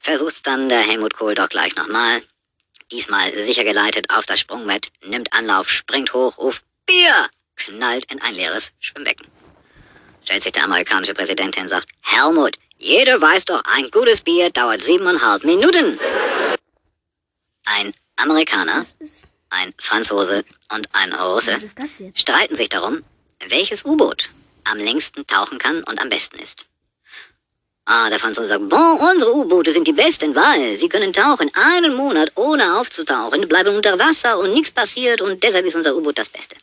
versucht's 0.01 0.41
dann 0.41 0.67
der 0.67 0.79
Helmut 0.79 1.13
Kohl 1.13 1.35
doch 1.35 1.47
gleich 1.47 1.75
nochmal. 1.75 2.21
Diesmal 2.91 3.33
sicher 3.43 3.63
geleitet 3.63 4.09
auf 4.09 4.25
das 4.25 4.41
Sprungbrett, 4.41 4.91
nimmt 5.05 5.31
Anlauf, 5.31 5.69
springt 5.69 6.13
hoch, 6.13 6.37
ruft 6.37 6.65
Bier, 6.85 7.29
knallt 7.55 8.11
in 8.11 8.21
ein 8.21 8.33
leeres 8.33 8.71
Schwimmbecken. 8.79 9.27
Stellt 10.23 10.43
sich 10.43 10.51
der 10.51 10.65
amerikanische 10.65 11.13
Präsident 11.13 11.55
hin 11.55 11.63
und 11.63 11.69
sagt, 11.69 11.87
Helmut, 12.01 12.57
jeder 12.77 13.21
weiß 13.21 13.45
doch, 13.45 13.63
ein 13.63 13.89
gutes 13.91 14.21
Bier 14.21 14.49
dauert 14.49 14.81
siebeneinhalb 14.81 15.45
Minuten. 15.45 15.97
Ein 17.65 17.93
Amerikaner, 18.17 18.85
ein 19.51 19.73
Franzose 19.77 20.43
und 20.73 20.89
ein 20.93 21.13
Russe 21.13 21.57
streiten 22.15 22.55
sich 22.55 22.69
darum, 22.69 23.03
welches 23.47 23.85
U-Boot 23.85 24.29
am 24.63 24.77
längsten 24.77 25.25
tauchen 25.27 25.59
kann 25.59 25.83
und 25.83 26.01
am 26.01 26.09
besten 26.09 26.39
ist. 26.39 26.65
Ah, 27.85 28.09
der 28.09 28.19
Franzose 28.19 28.47
sagt, 28.47 28.69
bon, 28.69 28.99
unsere 28.99 29.35
U-Boote 29.35 29.73
sind 29.73 29.87
die 29.87 29.93
besten, 29.93 30.35
weil 30.35 30.77
sie 30.77 30.87
können 30.87 31.13
tauchen 31.13 31.51
einen 31.55 31.95
Monat 31.95 32.31
ohne 32.35 32.79
aufzutauchen, 32.79 33.47
bleiben 33.47 33.75
unter 33.75 33.97
Wasser 33.99 34.37
und 34.39 34.53
nichts 34.53 34.71
passiert 34.71 35.21
und 35.21 35.43
deshalb 35.43 35.65
ist 35.65 35.75
unser 35.75 35.95
U-Boot 35.95 36.17
das 36.17 36.29
Beste. 36.29 36.55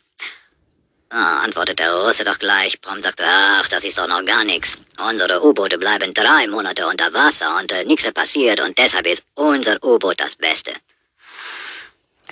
Ah, 1.11 1.39
antwortet 1.39 1.79
der 1.79 1.93
Russe 1.93 2.23
doch 2.23 2.37
gleich, 2.37 2.79
prompt 2.81 3.03
sagt, 3.03 3.21
ach, 3.21 3.67
das 3.67 3.83
ist 3.83 3.97
doch 3.97 4.07
noch 4.07 4.23
gar 4.25 4.43
nichts. 4.43 4.77
Unsere 4.99 5.43
U-Boote 5.43 5.77
bleiben 5.77 6.13
drei 6.13 6.47
Monate 6.47 6.87
unter 6.87 7.11
Wasser 7.13 7.57
und 7.57 7.71
äh, 7.71 7.83
nichts 7.83 8.11
passiert 8.11 8.61
und 8.61 8.77
deshalb 8.77 9.07
ist 9.07 9.23
unser 9.35 9.83
U-Boot 9.83 10.19
das 10.19 10.35
Beste. 10.35 10.71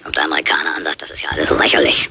Kommt 0.04 0.18
der 0.18 0.26
Amerikaner 0.26 0.76
und 0.78 0.84
sagt, 0.84 1.02
das 1.02 1.12
ist 1.12 1.22
ja 1.22 1.30
alles 1.30 1.50
lächerlich. 1.50 2.10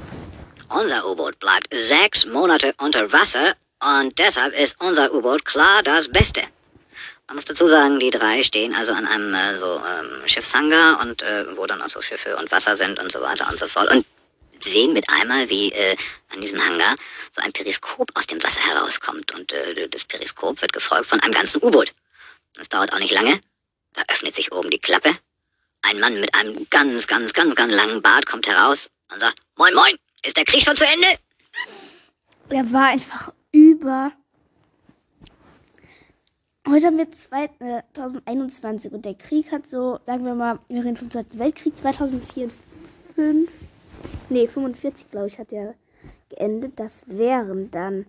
Unser 0.69 1.07
U-Boot 1.09 1.39
bleibt 1.39 1.69
sechs 1.73 2.27
Monate 2.27 2.75
unter 2.79 3.13
Wasser 3.13 3.55
und 3.81 4.19
deshalb 4.19 4.55
ist 4.59 4.81
unser 4.81 5.13
U-Boot 5.13 5.45
klar 5.45 5.83
das 5.83 6.09
Beste. 6.09 6.43
Man 7.27 7.37
muss 7.37 7.45
dazu 7.45 7.67
sagen, 7.67 7.99
die 7.99 8.11
drei 8.11 8.43
stehen 8.43 8.75
also 8.75 8.93
an 8.93 9.07
einem 9.07 9.35
äh, 9.35 9.59
so 9.59 9.77
ähm, 9.77 10.27
Schiffshangar 10.27 11.01
und 11.01 11.23
äh, 11.23 11.57
wo 11.57 11.67
dann 11.67 11.83
auch 11.83 11.89
so 11.89 12.01
Schiffe 12.01 12.37
und 12.37 12.51
Wasser 12.53 12.77
sind 12.77 13.01
und 13.01 13.11
so 13.11 13.21
weiter 13.21 13.49
und 13.51 13.59
so 13.59 13.67
fort 13.67 13.91
und 13.91 14.07
sehen 14.61 14.93
mit 14.93 15.09
einmal, 15.09 15.49
wie 15.49 15.73
äh, 15.73 15.97
an 16.33 16.41
diesem 16.41 16.65
Hangar 16.65 16.95
so 17.35 17.43
ein 17.43 17.53
Periskop 17.53 18.11
aus 18.15 18.27
dem 18.27 18.43
Wasser 18.43 18.61
herauskommt 18.61 19.35
und 19.35 19.53
äh, 19.53 19.89
das 19.89 20.05
Periskop 20.05 20.61
wird 20.63 20.73
gefolgt 20.73 21.07
von 21.07 21.21
einem 21.21 21.33
ganzen 21.33 21.63
U-Boot. 21.63 21.93
Das 22.55 22.69
dauert 22.69 22.93
auch 22.93 22.99
nicht 22.99 23.13
lange. 23.13 23.41
Da 23.93 24.03
öffnet 24.09 24.35
sich 24.35 24.53
oben 24.53 24.71
die 24.71 24.79
Klappe. 24.79 25.17
Ein 25.89 26.01
Mann 26.01 26.21
mit 26.21 26.35
einem 26.35 26.67
ganz, 26.71 27.07
ganz, 27.07 27.33
ganz, 27.33 27.55
ganz 27.55 27.73
langen 27.73 28.03
Bart 28.03 28.27
kommt 28.27 28.49
heraus 28.49 28.91
und 29.13 29.21
sagt, 29.21 29.39
Moin, 29.57 29.73
moin, 29.75 29.95
ist 30.25 30.37
der 30.37 30.45
Krieg 30.45 30.63
schon 30.63 30.77
zu 30.77 30.85
Ende? 30.85 31.07
Er 32.49 32.73
war 32.73 32.89
einfach 32.89 33.33
über. 33.53 34.13
Heute 36.69 36.87
haben 36.87 36.99
wir 36.99 37.09
zwei- 37.13 37.51
äh, 37.61 37.83
2021 37.95 38.93
und 38.93 39.05
der 39.05 39.15
Krieg 39.15 39.53
hat 39.53 39.69
so, 39.69 40.01
sagen 40.05 40.25
wir 40.25 40.35
mal, 40.35 40.59
während 40.69 40.99
vom 40.99 41.11
Zweiten 41.11 41.39
Weltkrieg 41.39 41.77
2004, 41.77 42.51
5, 43.15 43.51
nee, 44.29 44.49
45, 44.49 45.09
glaube 45.13 45.29
ich, 45.29 45.39
hat 45.39 45.53
der 45.53 45.77
geendet. 46.31 46.81
Das 46.81 47.05
wären 47.07 47.71
dann, 47.71 48.07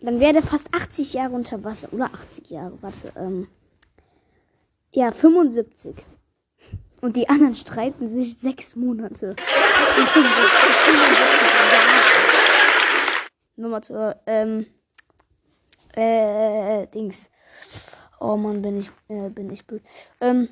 dann 0.00 0.20
wäre 0.20 0.32
der 0.32 0.42
fast 0.42 0.72
80 0.72 1.12
Jahre 1.12 1.34
unter 1.34 1.62
Wasser, 1.64 1.92
oder 1.92 2.06
80 2.06 2.48
Jahre, 2.48 2.78
warte, 2.80 3.12
ähm, 3.16 3.46
ja, 4.92 5.12
75. 5.12 5.94
Und 7.00 7.16
die 7.16 7.28
anderen 7.28 7.56
streiten 7.56 8.08
sich 8.08 8.38
sechs 8.38 8.76
Monate. 8.76 9.36
Nummer 13.56 13.82
zur, 13.82 14.16
ähm, 14.26 14.66
äh, 15.94 16.86
Dings. 16.88 17.30
Oh 18.20 18.36
Mann, 18.36 18.62
bin 18.62 18.78
ich, 18.78 18.90
äh, 19.08 19.30
bin 19.30 19.50
ich 19.50 19.66
blöd. 19.66 19.82
Ähm, 20.20 20.48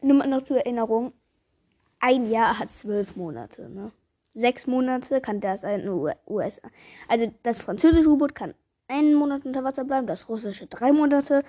nur 0.00 0.16
mal 0.18 0.26
noch 0.26 0.44
zur 0.44 0.58
Erinnerung. 0.58 1.12
Ein 2.00 2.30
Jahr 2.30 2.58
hat 2.58 2.72
zwölf 2.72 3.16
Monate, 3.16 3.68
ne? 3.68 3.92
Sechs 4.32 4.66
Monate 4.66 5.20
kann 5.22 5.40
das 5.40 5.64
ein 5.64 5.88
US. 5.88 6.60
Also 7.08 7.32
das 7.42 7.58
französische 7.58 8.10
U-Boot 8.10 8.34
kann 8.34 8.54
einen 8.88 9.14
Monat 9.14 9.44
unter 9.44 9.64
Wasser 9.64 9.84
bleiben, 9.84 10.06
das 10.06 10.28
russische 10.28 10.66
drei 10.66 10.92
Monate, 10.92 11.42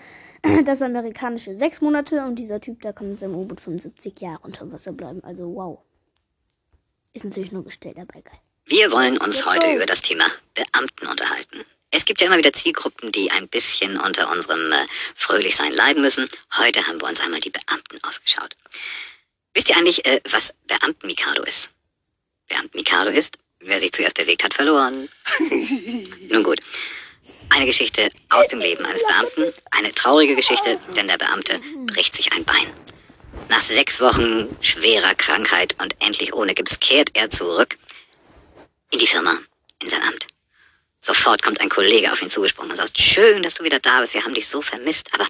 das 0.65 0.81
amerikanische 0.81 1.55
sechs 1.55 1.81
Monate 1.81 2.23
und 2.25 2.35
dieser 2.35 2.59
Typ, 2.59 2.81
da 2.81 2.93
kann 2.93 3.09
mit 3.09 3.19
seinem 3.19 3.35
U-Boot 3.35 3.61
75 3.61 4.19
Jahre 4.19 4.39
unter 4.43 4.71
Wasser 4.71 4.91
bleiben. 4.91 5.23
Also 5.23 5.53
wow. 5.55 5.79
Ist 7.13 7.25
natürlich 7.25 7.51
nur 7.51 7.63
gestellt, 7.63 7.97
aber 7.97 8.21
geil. 8.21 8.39
Wir 8.65 8.91
wollen 8.91 9.17
uns 9.17 9.45
heute 9.45 9.73
über 9.73 9.85
das 9.85 10.01
Thema 10.01 10.25
Beamten 10.53 11.07
unterhalten. 11.07 11.63
Es 11.89 12.03
gibt 12.03 12.19
ja 12.19 12.27
immer 12.27 12.37
wieder 12.37 12.51
Zielgruppen, 12.51 13.11
die 13.13 13.31
ein 13.31 13.47
bisschen 13.47 13.97
unter 13.97 14.29
unserem 14.29 14.71
äh, 14.73 14.85
Fröhlichsein 15.15 15.71
leiden 15.71 16.01
müssen. 16.01 16.27
Heute 16.57 16.85
haben 16.85 16.99
wir 16.99 17.07
uns 17.07 17.21
einmal 17.21 17.39
die 17.39 17.49
Beamten 17.49 17.97
ausgeschaut. 18.03 18.57
Wisst 19.53 19.69
ihr 19.69 19.77
eigentlich, 19.77 20.05
äh, 20.05 20.19
was 20.29 20.53
Beamten-Mikado 20.67 21.43
ist? 21.43 21.69
Beamten-Mikado 22.49 23.09
ist, 23.09 23.37
wer 23.61 23.79
sich 23.79 23.93
zuerst 23.93 24.17
bewegt 24.17 24.43
hat, 24.43 24.53
verloren. 24.53 25.07
Nun 26.29 26.43
gut. 26.43 26.59
Eine 27.49 27.65
Geschichte 27.65 28.09
aus 28.29 28.47
dem 28.47 28.59
Leben 28.59 28.85
eines 28.85 29.03
Beamten. 29.05 29.53
Eine 29.71 29.93
traurige 29.93 30.35
Geschichte, 30.35 30.79
denn 30.95 31.07
der 31.07 31.17
Beamte 31.17 31.59
bricht 31.85 32.15
sich 32.15 32.31
ein 32.33 32.43
Bein. 32.43 32.67
Nach 33.49 33.61
sechs 33.61 34.01
Wochen 34.01 34.55
schwerer 34.61 35.15
Krankheit 35.15 35.75
und 35.81 35.95
endlich 35.99 36.33
ohne 36.33 36.53
Gips 36.53 36.79
kehrt 36.79 37.11
er 37.13 37.29
zurück 37.29 37.77
in 38.91 38.99
die 38.99 39.07
Firma, 39.07 39.37
in 39.81 39.89
sein 39.89 40.03
Amt. 40.03 40.27
Sofort 40.99 41.41
kommt 41.41 41.61
ein 41.61 41.69
Kollege 41.69 42.11
auf 42.11 42.21
ihn 42.21 42.29
zugesprungen 42.29 42.71
und 42.71 42.77
sagt, 42.77 42.99
schön, 42.99 43.43
dass 43.43 43.53
du 43.53 43.63
wieder 43.63 43.79
da 43.79 44.01
bist, 44.01 44.13
wir 44.13 44.23
haben 44.23 44.33
dich 44.33 44.47
so 44.47 44.61
vermisst, 44.61 45.13
aber 45.13 45.27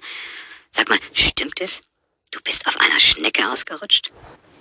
sag 0.70 0.88
mal, 0.88 0.98
stimmt 1.12 1.60
es? 1.60 1.82
Du 2.30 2.40
bist 2.40 2.66
auf 2.66 2.78
einer 2.80 2.98
Schnecke 2.98 3.48
ausgerutscht? 3.48 4.10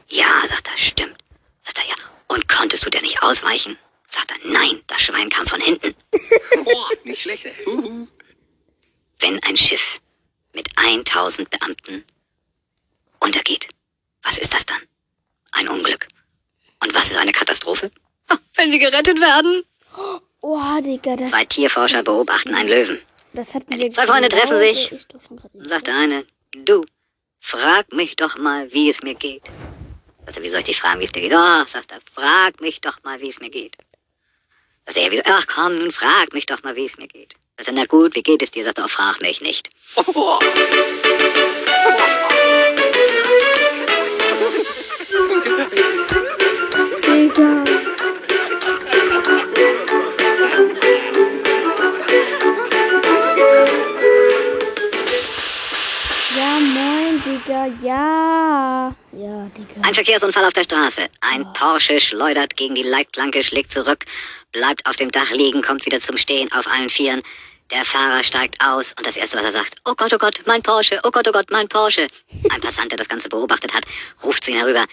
Ja, 0.07 0.45
sagt 0.45 0.67
er, 0.67 0.77
stimmt. 0.77 1.17
Sagt 1.63 1.79
er, 1.79 1.85
ja. 1.85 1.95
Und 2.27 2.47
konntest 2.47 2.85
du 2.85 2.89
dir 2.89 3.01
nicht 3.01 3.23
ausweichen? 3.23 3.77
Sagt 4.09 4.31
er, 4.31 4.37
nein, 4.49 4.81
das 4.87 5.01
Schwein 5.01 5.29
kam 5.29 5.45
von 5.45 5.61
hinten. 5.61 5.95
Boah, 6.63 6.89
nicht 7.03 7.21
schlecht. 7.21 7.45
Uhu. 7.65 8.07
Wenn 9.19 9.41
ein 9.43 9.57
Schiff 9.57 9.99
mit 10.53 10.69
1000 10.77 11.49
Beamten 11.49 12.05
untergeht, 13.19 13.67
was 14.23 14.37
ist 14.37 14.53
das 14.53 14.65
dann? 14.65 14.81
Ein 15.51 15.67
Unglück. 15.69 16.07
Und 16.81 16.93
was 16.93 17.07
ist 17.11 17.17
eine 17.17 17.31
Katastrophe? 17.31 17.91
Ah, 18.29 18.37
wenn 18.55 18.71
sie 18.71 18.79
gerettet 18.79 19.19
werden. 19.19 19.63
Oh, 20.41 20.79
Digga, 20.81 21.15
das, 21.15 21.31
Zwei 21.31 21.45
Tierforscher 21.45 22.03
beobachten 22.03 22.53
einen 22.53 22.69
Löwen. 22.69 23.01
das 23.33 23.53
Wenn 23.53 23.63
wir 23.69 23.77
die 23.77 23.89
zwei 23.89 24.05
Freunde 24.05 24.29
treffen 24.29 24.57
sich, 24.57 24.91
sagt 25.55 25.87
der 25.87 25.95
eine, 25.97 26.25
du, 26.55 26.85
frag 27.39 27.91
mich 27.91 28.15
doch 28.15 28.37
mal, 28.37 28.71
wie 28.73 28.89
es 28.89 29.01
mir 29.01 29.15
geht. 29.15 29.43
Sagt 30.25 30.37
er, 30.37 30.43
wie 30.43 30.49
soll 30.49 30.59
ich 30.59 30.65
dich 30.65 30.79
fragen, 30.79 30.99
wie 30.99 31.05
es 31.05 31.11
dir 31.11 31.21
geht? 31.21 31.33
Oh, 31.33 31.65
sagt 31.65 31.91
er, 31.91 31.99
frag 32.13 32.61
mich 32.61 32.81
doch 32.81 33.01
mal, 33.03 33.19
wie 33.21 33.29
es 33.29 33.39
mir 33.39 33.49
geht. 33.49 33.75
Sagt 34.87 34.99
er, 34.99 35.11
wie, 35.11 35.21
ach 35.25 35.45
komm, 35.47 35.79
nun 35.79 35.91
frag 35.91 36.31
mich 36.31 36.45
doch 36.45 36.63
mal, 36.63 36.77
wie 36.77 36.85
es 36.85 36.97
mir 36.97 37.09
geht. 37.09 37.35
Er, 37.57 37.73
na 37.73 37.83
gut, 37.85 38.15
wie 38.15 38.23
geht 38.23 38.41
es 38.41 38.51
dir? 38.51 38.63
Sagt 38.63 38.77
er, 38.77 38.85
oh, 38.85 38.87
frag 38.87 39.19
mich 39.21 39.41
nicht. 39.41 39.69
Ja, 56.37 56.59
moin, 56.59 57.21
Digga, 57.25 57.65
ja. 57.83 58.95
Ein 59.87 59.93
Verkehrsunfall 59.93 60.43
auf 60.43 60.51
der 60.51 60.65
Straße. 60.65 61.07
Ein 61.21 61.53
Porsche 61.53 62.01
schleudert 62.01 62.57
gegen 62.57 62.75
die 62.75 62.83
Leitplanke, 62.83 63.41
schlägt 63.41 63.71
zurück, 63.71 64.03
bleibt 64.51 64.85
auf 64.85 64.97
dem 64.97 65.11
Dach 65.11 65.31
liegen, 65.31 65.61
kommt 65.61 65.85
wieder 65.85 66.01
zum 66.01 66.17
Stehen 66.17 66.51
auf 66.51 66.67
allen 66.67 66.89
Vieren. 66.89 67.21
Der 67.71 67.85
Fahrer 67.85 68.21
steigt 68.21 68.61
aus 68.61 68.93
und 68.97 69.07
das 69.07 69.15
erste, 69.15 69.37
was 69.37 69.45
er 69.45 69.53
sagt, 69.53 69.75
oh 69.85 69.93
Gott, 69.95 70.13
oh 70.13 70.17
Gott, 70.17 70.41
mein 70.45 70.61
Porsche, 70.61 70.99
oh 71.03 71.11
Gott, 71.11 71.25
oh 71.29 71.31
Gott, 71.31 71.49
mein 71.51 71.69
Porsche. 71.69 72.09
Ein 72.49 72.59
Passant, 72.59 72.91
der 72.91 72.97
das 72.97 73.07
Ganze 73.07 73.29
beobachtet 73.29 73.73
hat, 73.73 73.85
ruft 74.25 74.43
zu 74.43 74.51
ihm 74.51 74.57
herüber, 74.57 74.83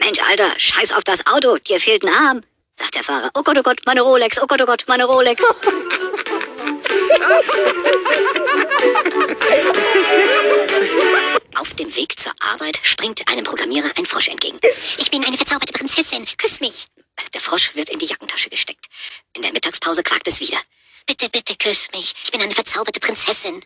Mensch, 0.00 0.18
Alter, 0.18 0.50
scheiß 0.56 0.94
auf 0.94 1.04
das 1.04 1.24
Auto, 1.28 1.56
dir 1.58 1.78
fehlt 1.78 2.02
ein 2.02 2.12
Arm. 2.12 2.40
Sagt 2.74 2.96
der 2.96 3.04
Fahrer, 3.04 3.30
oh 3.34 3.44
Gott, 3.44 3.56
oh 3.56 3.62
Gott, 3.62 3.82
meine 3.86 4.00
Rolex, 4.00 4.36
oh 4.42 4.48
Gott, 4.48 4.60
oh 4.60 4.66
Gott, 4.66 4.82
meine 4.88 5.04
Rolex. 5.04 5.44
Auf 11.56 11.74
dem 11.74 11.94
Weg 11.96 12.18
zur 12.18 12.32
Arbeit 12.40 12.80
springt 12.82 13.26
einem 13.28 13.44
Programmierer 13.44 13.90
ein 13.96 14.06
Frosch 14.06 14.28
entgegen. 14.28 14.58
Ich 14.98 15.10
bin 15.10 15.24
eine 15.24 15.36
verzauberte 15.36 15.72
Prinzessin. 15.72 16.26
Küss 16.38 16.60
mich. 16.60 16.86
Der 17.34 17.40
Frosch 17.40 17.74
wird 17.74 17.90
in 17.90 17.98
die 17.98 18.06
Jackentasche 18.06 18.50
gesteckt. 18.50 18.86
In 19.34 19.42
der 19.42 19.52
Mittagspause 19.52 20.02
quakt 20.02 20.26
es 20.26 20.40
wieder. 20.40 20.58
Bitte, 21.06 21.28
bitte 21.28 21.56
küss 21.56 21.88
mich. 21.92 22.14
Ich 22.24 22.30
bin 22.30 22.40
eine 22.40 22.54
verzauberte 22.54 23.00
Prinzessin. 23.00 23.64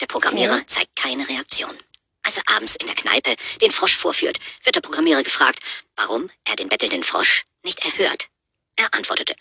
Der 0.00 0.06
Programmierer 0.06 0.66
zeigt 0.66 0.94
keine 0.96 1.28
Reaktion. 1.28 1.76
Als 2.22 2.36
er 2.36 2.42
abends 2.56 2.76
in 2.76 2.86
der 2.86 2.94
Kneipe 2.94 3.34
den 3.60 3.70
Frosch 3.70 3.96
vorführt, 3.96 4.38
wird 4.62 4.76
der 4.76 4.80
Programmierer 4.80 5.22
gefragt, 5.22 5.60
warum 5.96 6.28
er 6.44 6.56
den 6.56 6.68
bettelnden 6.68 7.02
Frosch 7.02 7.44
nicht 7.64 7.84
erhört. 7.84 8.28
Er 8.76 8.92
antwortete, 8.94 9.34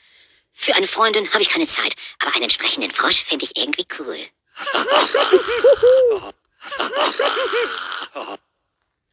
für 0.54 0.74
eine 0.76 0.88
Freundin 0.88 1.32
habe 1.34 1.42
ich 1.42 1.50
keine 1.50 1.68
Zeit, 1.68 1.94
aber 2.20 2.36
einen 2.36 2.50
sprechenden 2.50 2.92
Frosch 2.92 3.24
finde 3.24 3.46
ich 3.46 3.56
irgendwie 3.58 3.86
cool. 4.00 4.26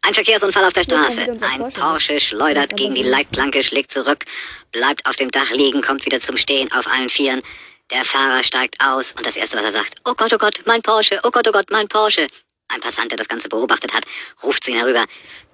Ein 0.03 0.13
Verkehrsunfall 0.13 0.65
auf 0.67 0.73
der 0.75 0.83
Straße. 0.83 1.39
Ein 1.41 1.73
Porsche. 1.73 2.21
Schleudert 2.21 2.77
gegen 2.77 2.95
die 2.95 3.03
Leitplanke, 3.03 3.63
schlägt 3.63 3.91
zurück, 3.91 4.25
bleibt 4.71 5.07
auf 5.07 5.17
dem 5.17 5.31
Dach 5.31 5.51
liegen, 5.51 5.81
kommt 5.81 6.05
wieder 6.05 6.21
zum 6.21 6.37
Stehen 6.37 6.71
auf 6.73 6.87
allen 6.87 7.09
Vieren. 7.09 7.43
Der 7.91 8.05
Fahrer 8.05 8.43
steigt 8.43 8.77
aus 8.85 9.13
und 9.13 9.27
das 9.27 9.37
erste, 9.37 9.57
was 9.57 9.65
er 9.65 9.73
sagt, 9.73 9.95
oh 10.05 10.15
Gott, 10.15 10.33
oh 10.33 10.39
Gott, 10.39 10.61
mein 10.67 10.83
Porsche, 10.83 11.21
oh 11.23 11.31
Gott, 11.31 11.49
oh 11.49 11.53
Gott, 11.53 11.71
mein 11.71 11.89
Porsche. 11.89 12.27
Ein 12.69 12.81
Passant, 12.81 13.11
der 13.11 13.19
das 13.19 13.29
Ganze 13.29 13.49
beobachtet 13.49 13.93
hat, 13.93 14.05
ruft 14.43 14.65
zu 14.65 14.71
ihm 14.71 14.79
herüber, 14.79 15.05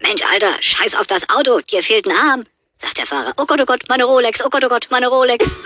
Mensch, 0.01 0.23
Alter, 0.23 0.55
scheiß 0.61 0.95
auf 0.95 1.07
das 1.07 1.29
Auto, 1.29 1.61
dir 1.61 1.83
fehlt 1.83 2.07
ein 2.07 2.17
Arm. 2.17 2.45
Sagt 2.79 2.99
der 2.99 3.07
Fahrer, 3.07 3.35
oh 3.37 3.47
Gott, 3.47 3.61
oh 3.61 3.67
Gott, 3.67 3.83
meine 3.89 4.05
Rolex, 4.05 4.41
oh 4.45 4.49
Gott, 4.49 4.65
oh 4.65 4.69
Gott, 4.69 4.87
meine 4.91 5.09
Rolex. 5.09 5.59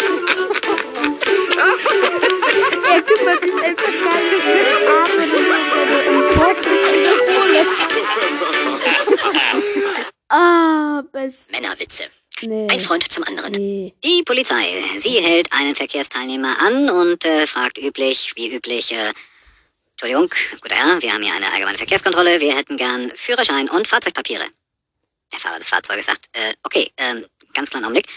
Er 2.90 3.02
kümmert 3.02 3.42
sich 3.42 3.62
einfach 3.62 3.92
gar 4.04 5.08
nicht 5.16 6.08
um 6.08 6.23
Ah, 10.28 11.02
best. 11.12 11.50
Männerwitze. 11.52 12.04
Nee. 12.42 12.66
Ein 12.68 12.80
Freund 12.80 13.10
zum 13.10 13.22
anderen. 13.24 13.52
Nee. 13.52 13.94
Die 14.02 14.22
Polizei, 14.24 14.82
sie 14.96 15.20
hält 15.20 15.52
einen 15.52 15.74
Verkehrsteilnehmer 15.74 16.56
an 16.60 16.90
und 16.90 17.24
äh, 17.24 17.46
fragt 17.46 17.78
üblich, 17.78 18.32
wie 18.34 18.52
üblich, 18.54 18.92
äh, 18.92 19.12
Entschuldigung, 19.92 20.28
guter 20.60 20.74
Herr, 20.74 21.00
wir 21.00 21.12
haben 21.12 21.22
hier 21.22 21.34
eine 21.34 21.52
allgemeine 21.52 21.78
Verkehrskontrolle, 21.78 22.40
wir 22.40 22.56
hätten 22.56 22.76
gern 22.76 23.12
Führerschein 23.14 23.70
und 23.70 23.86
Fahrzeugpapiere. 23.86 24.44
Der 25.32 25.38
Fahrer 25.38 25.58
des 25.58 25.68
Fahrzeuges 25.68 26.06
sagt, 26.06 26.26
äh, 26.32 26.52
okay, 26.64 26.90
ähm, 26.96 27.26
ganz 27.52 27.70
kleinen 27.70 27.84
Augenblick. 27.84 28.08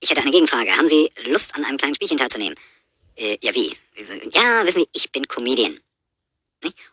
Ich 0.00 0.10
hätte 0.10 0.22
eine 0.22 0.30
Gegenfrage. 0.30 0.70
Haben 0.70 0.88
Sie 0.88 1.10
Lust, 1.26 1.54
an 1.54 1.64
einem 1.64 1.76
kleinen 1.76 1.94
Spielchen 1.94 2.16
teilzunehmen? 2.16 2.58
Äh, 3.16 3.36
ja, 3.42 3.54
wie? 3.54 3.76
Ja, 4.32 4.64
wissen 4.64 4.80
Sie, 4.80 4.88
ich 4.92 5.12
bin 5.12 5.26
Comedian. 5.28 5.78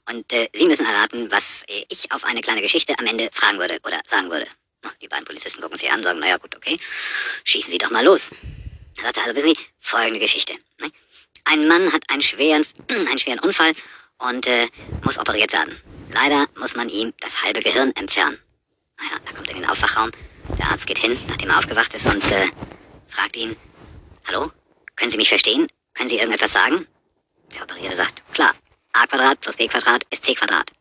Und 0.06 0.32
äh, 0.32 0.50
Sie 0.54 0.68
müssen 0.68 0.86
erraten, 0.86 1.32
was 1.32 1.64
äh, 1.68 1.86
ich 1.90 2.12
auf 2.12 2.24
eine 2.24 2.42
kleine 2.42 2.62
Geschichte 2.62 2.98
am 3.00 3.06
Ende 3.06 3.30
fragen 3.32 3.60
würde 3.60 3.80
oder 3.84 4.00
sagen 4.06 4.30
würde. 4.30 4.48
Die 5.02 5.08
beiden 5.08 5.26
Polizisten 5.26 5.62
gucken 5.62 5.78
sich 5.78 5.90
an 5.90 5.98
und 5.98 6.04
sagen, 6.04 6.20
naja 6.20 6.38
gut, 6.38 6.56
okay, 6.56 6.78
schießen 7.44 7.72
Sie 7.72 7.78
doch 7.78 7.90
mal 7.90 8.06
los. 8.06 8.30
Er 8.98 9.04
sagte, 9.04 9.22
also 9.22 9.36
wissen 9.36 9.50
Sie, 9.50 9.58
folgende 9.80 10.20
Geschichte. 10.20 10.54
Ne? 10.80 10.92
Ein 11.46 11.68
Mann 11.68 11.92
hat 11.92 12.10
einen 12.10 12.22
schweren, 12.22 12.66
einen 12.90 13.18
schweren 13.18 13.40
Unfall 13.40 13.74
und 14.20 14.48
äh, 14.48 14.68
muss 15.04 15.18
operiert 15.18 15.54
werden. 15.54 15.82
Leider 16.14 16.46
muss 16.58 16.76
man 16.76 16.90
ihm 16.90 17.14
das 17.20 17.42
halbe 17.42 17.62
Gehirn 17.62 17.92
entfernen. 17.96 18.40
Naja, 18.98 19.20
er 19.26 19.34
kommt 19.34 19.50
in 19.50 19.58
den 19.58 19.70
Aufwachraum. 19.70 20.12
Der 20.60 20.68
Arzt 20.68 20.86
geht 20.88 21.00
hin, 21.00 21.18
nachdem 21.28 21.50
er 21.50 21.58
aufgewacht 21.58 21.94
ist 21.94 22.06
und 22.06 22.24
äh, 22.32 22.48
fragt 23.08 23.36
ihn, 23.36 23.56
Hallo, 24.28 24.52
können 24.96 25.12
Sie 25.12 25.18
mich 25.18 25.30
verstehen? 25.30 25.68
Können 25.94 26.10
Sie 26.10 26.18
irgendetwas 26.18 26.54
sagen? 26.54 26.88
Der 27.56 27.64
Operierte 27.64 27.96
sagt, 27.96 28.24
klar, 28.34 28.54
a 28.96 29.08
Quadrat 29.08 29.40
plus 29.42 29.56
b 29.56 29.68
Quadrat 29.68 30.04
ist 30.10 30.24
c 30.24 30.36
Quadrat. 30.36 30.72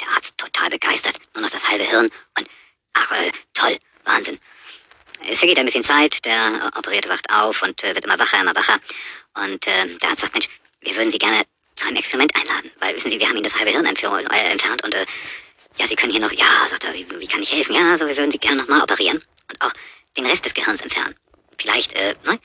Der 0.00 0.08
Arzt 0.08 0.36
total 0.38 0.70
begeistert, 0.70 1.18
nur 1.34 1.42
noch 1.42 1.50
das 1.50 1.68
halbe 1.68 1.84
Hirn 1.84 2.10
und 2.38 2.48
ach, 2.94 3.10
äh, 3.12 3.32
toll, 3.54 3.78
Wahnsinn. 4.04 4.38
Es 5.28 5.38
vergeht 5.38 5.58
ein 5.58 5.66
bisschen 5.66 5.84
Zeit, 5.84 6.24
der 6.24 6.72
Operierte 6.76 7.08
wacht 7.08 7.30
auf 7.30 7.62
und 7.62 7.82
äh, 7.84 7.94
wird 7.94 8.04
immer 8.04 8.18
wacher, 8.18 8.40
immer 8.40 8.54
wacher. 8.54 8.78
Und 9.34 9.66
äh, 9.66 9.86
der 9.98 10.10
Arzt 10.10 10.22
sagt, 10.22 10.32
Mensch, 10.32 10.48
wir 10.80 10.96
würden 10.96 11.10
Sie 11.10 11.18
gerne 11.18 11.42
zu 11.76 11.86
einem 11.86 11.96
Experiment 11.96 12.34
einladen, 12.34 12.70
weil 12.80 12.96
wissen 12.96 13.10
Sie, 13.10 13.20
wir 13.20 13.28
haben 13.28 13.36
Ihnen 13.36 13.44
das 13.44 13.56
halbe 13.56 13.70
Hirn 13.70 13.86
äh, 13.86 14.50
entfernt 14.50 14.82
und 14.82 14.94
äh, 14.94 15.06
ja, 15.78 15.86
Sie 15.86 15.94
können 15.94 16.12
hier 16.12 16.20
noch, 16.20 16.32
ja, 16.32 16.66
sagt 16.68 16.84
er, 16.84 16.94
wie, 16.94 17.06
wie 17.18 17.26
kann 17.26 17.42
ich 17.42 17.52
helfen? 17.52 17.74
Ja, 17.74 17.92
also 17.92 18.06
wir 18.06 18.16
würden 18.16 18.30
Sie 18.30 18.38
gerne 18.38 18.62
nochmal 18.62 18.82
operieren 18.82 19.22
und 19.50 19.62
auch 19.62 19.72
den 20.16 20.26
Rest 20.26 20.44
des 20.44 20.54
Gehirns 20.54 20.80
entfernen. 20.80 21.14
Vielleicht, 21.58 21.92
äh, 21.94 22.14
ne? 22.24 22.38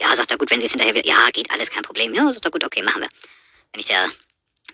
Ja, 0.00 0.16
sagt 0.16 0.30
er, 0.30 0.38
gut, 0.38 0.50
wenn 0.50 0.58
sie 0.58 0.66
es 0.66 0.72
hinterher 0.72 0.94
will. 0.94 1.06
Ja, 1.06 1.28
geht 1.32 1.50
alles, 1.50 1.70
kein 1.70 1.82
Problem. 1.82 2.12
Ja, 2.14 2.32
sagt 2.32 2.44
er, 2.44 2.50
gut, 2.50 2.64
okay, 2.64 2.82
machen 2.82 3.02
wir. 3.02 3.08
Wenn 3.72 3.80
ich 3.80 3.86
der 3.86 4.08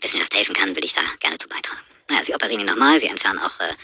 Wissenschaft 0.00 0.34
helfen 0.34 0.54
kann, 0.54 0.74
will 0.74 0.84
ich 0.84 0.94
da 0.94 1.02
gerne 1.20 1.38
zu 1.38 1.48
beitragen. 1.48 1.80
Naja, 2.08 2.24
sie 2.24 2.34
operieren 2.34 2.60
ihn 2.60 2.66
nochmal, 2.66 2.98
sie 2.98 3.08
entfernen 3.08 3.38
auch 3.40 3.60
äh, 3.60 3.74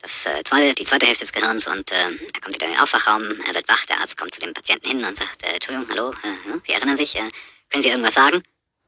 das, 0.00 0.26
äh, 0.26 0.42
zweite, 0.42 0.74
die 0.74 0.84
zweite 0.84 1.06
Hälfte 1.06 1.24
des 1.24 1.32
Gehirns 1.32 1.66
und 1.68 1.90
äh, 1.92 2.10
er 2.34 2.40
kommt 2.40 2.54
wieder 2.54 2.66
in 2.66 2.72
den 2.72 2.80
Aufwachraum, 2.80 3.22
er 3.46 3.54
wird 3.54 3.68
wach, 3.68 3.86
der 3.86 4.00
Arzt 4.00 4.16
kommt 4.16 4.34
zu 4.34 4.40
dem 4.40 4.52
Patienten 4.52 4.88
hin 4.88 5.04
und 5.04 5.16
sagt, 5.16 5.42
äh, 5.44 5.54
Entschuldigung, 5.54 5.88
hallo, 5.90 6.10
äh, 6.10 6.58
Sie 6.66 6.72
erinnern 6.72 6.96
sich, 6.96 7.14
äh, 7.16 7.28
können 7.70 7.82
Sie 7.82 7.88
irgendwas 7.90 8.14
sagen? 8.14 8.42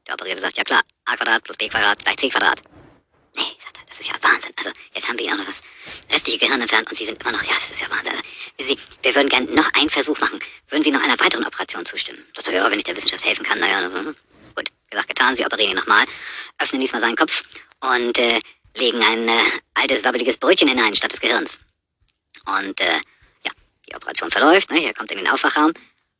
Der 0.07 0.15
Operierte 0.15 0.41
sagt, 0.41 0.57
ja 0.57 0.63
klar, 0.63 0.81
a 1.05 1.15
Quadrat 1.15 1.43
plus 1.43 1.57
b 1.57 1.69
Quadrat 1.69 2.03
gleich 2.03 2.17
c 2.17 2.29
Quadrat. 2.29 2.61
Nee, 3.35 3.43
sagt 3.59 3.77
er, 3.77 3.83
das 3.87 3.99
ist 3.99 4.07
ja 4.07 4.15
Wahnsinn. 4.21 4.53
Also, 4.55 4.71
jetzt 4.93 5.07
haben 5.07 5.17
wir 5.17 5.25
Ihnen 5.25 5.33
auch 5.33 5.39
noch 5.39 5.45
das 5.45 5.63
restliche 6.11 6.39
Gehirn 6.39 6.61
entfernt 6.61 6.89
und 6.89 6.95
Sie 6.95 7.05
sind 7.05 7.21
immer 7.21 7.31
noch, 7.31 7.43
ja, 7.43 7.53
das 7.53 7.71
ist 7.71 7.81
ja 7.81 7.89
Wahnsinn. 7.89 8.13
Also, 8.13 8.23
Sie, 8.57 8.79
wir 9.01 9.15
würden 9.15 9.29
gerne 9.29 9.51
noch 9.51 9.73
einen 9.73 9.89
Versuch 9.89 10.19
machen. 10.19 10.39
Würden 10.69 10.83
Sie 10.83 10.91
noch 10.91 11.01
einer 11.01 11.19
weiteren 11.19 11.45
Operation 11.45 11.85
zustimmen? 11.85 12.23
Sagt 12.35 12.47
er, 12.47 12.53
ja, 12.53 12.71
wenn 12.71 12.77
ich 12.77 12.85
der 12.85 12.95
Wissenschaft 12.95 13.25
helfen 13.25 13.45
kann, 13.45 13.59
naja. 13.59 13.89
Gesagt, 14.89 15.09
getan, 15.09 15.35
Sie 15.35 15.45
operieren 15.45 15.71
ihn 15.71 15.77
nochmal, 15.77 16.05
öffnen 16.59 16.81
diesmal 16.81 17.01
seinen 17.01 17.15
Kopf 17.15 17.43
und 17.81 18.17
äh, 18.19 18.39
legen 18.77 19.01
ein 19.01 19.27
äh, 19.27 19.41
altes, 19.73 20.03
wabbeliges 20.03 20.37
Brötchen 20.37 20.67
hinein 20.67 20.95
statt 20.95 21.11
des 21.11 21.19
Gehirns. 21.19 21.59
Und 22.45 22.79
äh, 22.81 22.99
ja, 23.43 23.51
die 23.87 23.95
Operation 23.95 24.29
verläuft, 24.29 24.71
ne? 24.71 24.85
er 24.85 24.93
kommt 24.93 25.11
in 25.11 25.17
den 25.17 25.27
Aufwachraum. 25.27 25.73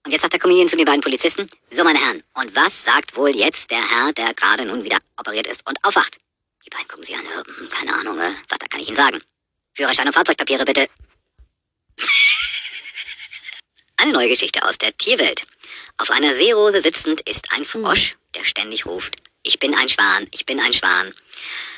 Und 0.05 0.11
jetzt 0.11 0.21
sagt 0.21 0.33
der 0.33 0.39
Comedian 0.39 0.67
zu 0.67 0.77
den 0.77 0.85
beiden 0.85 1.01
Polizisten, 1.01 1.49
so 1.71 1.83
meine 1.83 1.99
Herren, 1.99 2.23
und 2.35 2.55
was 2.55 2.83
sagt 2.83 3.15
wohl 3.15 3.35
jetzt 3.35 3.71
der 3.71 3.81
Herr, 3.89 4.13
der 4.13 4.33
gerade 4.35 4.65
nun 4.65 4.83
wieder 4.83 4.99
operiert 5.17 5.47
ist 5.47 5.67
und 5.67 5.83
aufwacht? 5.83 6.17
Die 6.65 6.69
beiden 6.69 6.87
gucken 6.87 7.03
sich 7.03 7.15
an, 7.15 7.23
hm, 7.25 7.69
keine 7.69 7.93
Ahnung, 7.93 8.19
äh, 8.19 8.33
sagt 8.47 8.61
er, 8.61 8.69
kann 8.69 8.79
ich 8.79 8.87
Ihnen 8.87 8.97
sagen. 8.97 9.21
Führerschein 9.73 10.07
und 10.07 10.13
Fahrzeugpapiere 10.13 10.63
bitte. 10.63 10.87
Eine 13.97 14.11
neue 14.13 14.29
Geschichte 14.29 14.63
aus 14.63 14.77
der 14.77 14.95
Tierwelt. 14.95 15.47
Auf 15.97 16.11
einer 16.11 16.33
Seerose 16.33 16.81
sitzend 16.81 17.21
ist 17.21 17.51
ein 17.53 17.65
Frosch, 17.65 18.15
der 18.35 18.43
ständig 18.43 18.85
ruft, 18.85 19.15
ich 19.43 19.59
bin 19.59 19.75
ein 19.75 19.89
Schwan, 19.89 20.27
ich 20.31 20.45
bin 20.45 20.59
ein 20.59 20.73
Schwan. 20.73 21.13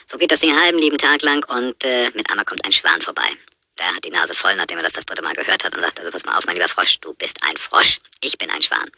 So 0.06 0.18
geht 0.18 0.32
das 0.32 0.40
den 0.40 0.60
halben 0.60 0.80
lieben 0.80 0.98
Tag 0.98 1.22
lang 1.22 1.44
und 1.50 1.84
äh, 1.84 2.10
mit 2.14 2.30
einmal 2.30 2.46
kommt 2.46 2.66
ein 2.66 2.72
Schwan 2.72 3.02
vorbei. 3.02 3.30
Der 3.78 3.94
hat 3.94 4.04
die 4.04 4.10
Nase 4.10 4.34
voll, 4.34 4.56
nachdem 4.56 4.78
er 4.78 4.84
das 4.84 4.94
das 4.94 5.06
dritte 5.06 5.22
Mal 5.22 5.34
gehört 5.34 5.64
hat 5.64 5.76
und 5.76 5.82
sagt, 5.82 6.00
also 6.00 6.10
pass 6.10 6.26
mal 6.26 6.38
auf, 6.38 6.46
mein 6.46 6.56
lieber 6.56 6.68
Frosch, 6.68 7.00
du 7.00 7.14
bist 7.14 7.38
ein 7.44 7.58
Frosch, 7.58 8.00
ich 8.22 8.38
bin 8.38 8.50
ein 8.50 8.62
Schwan. 8.62 8.90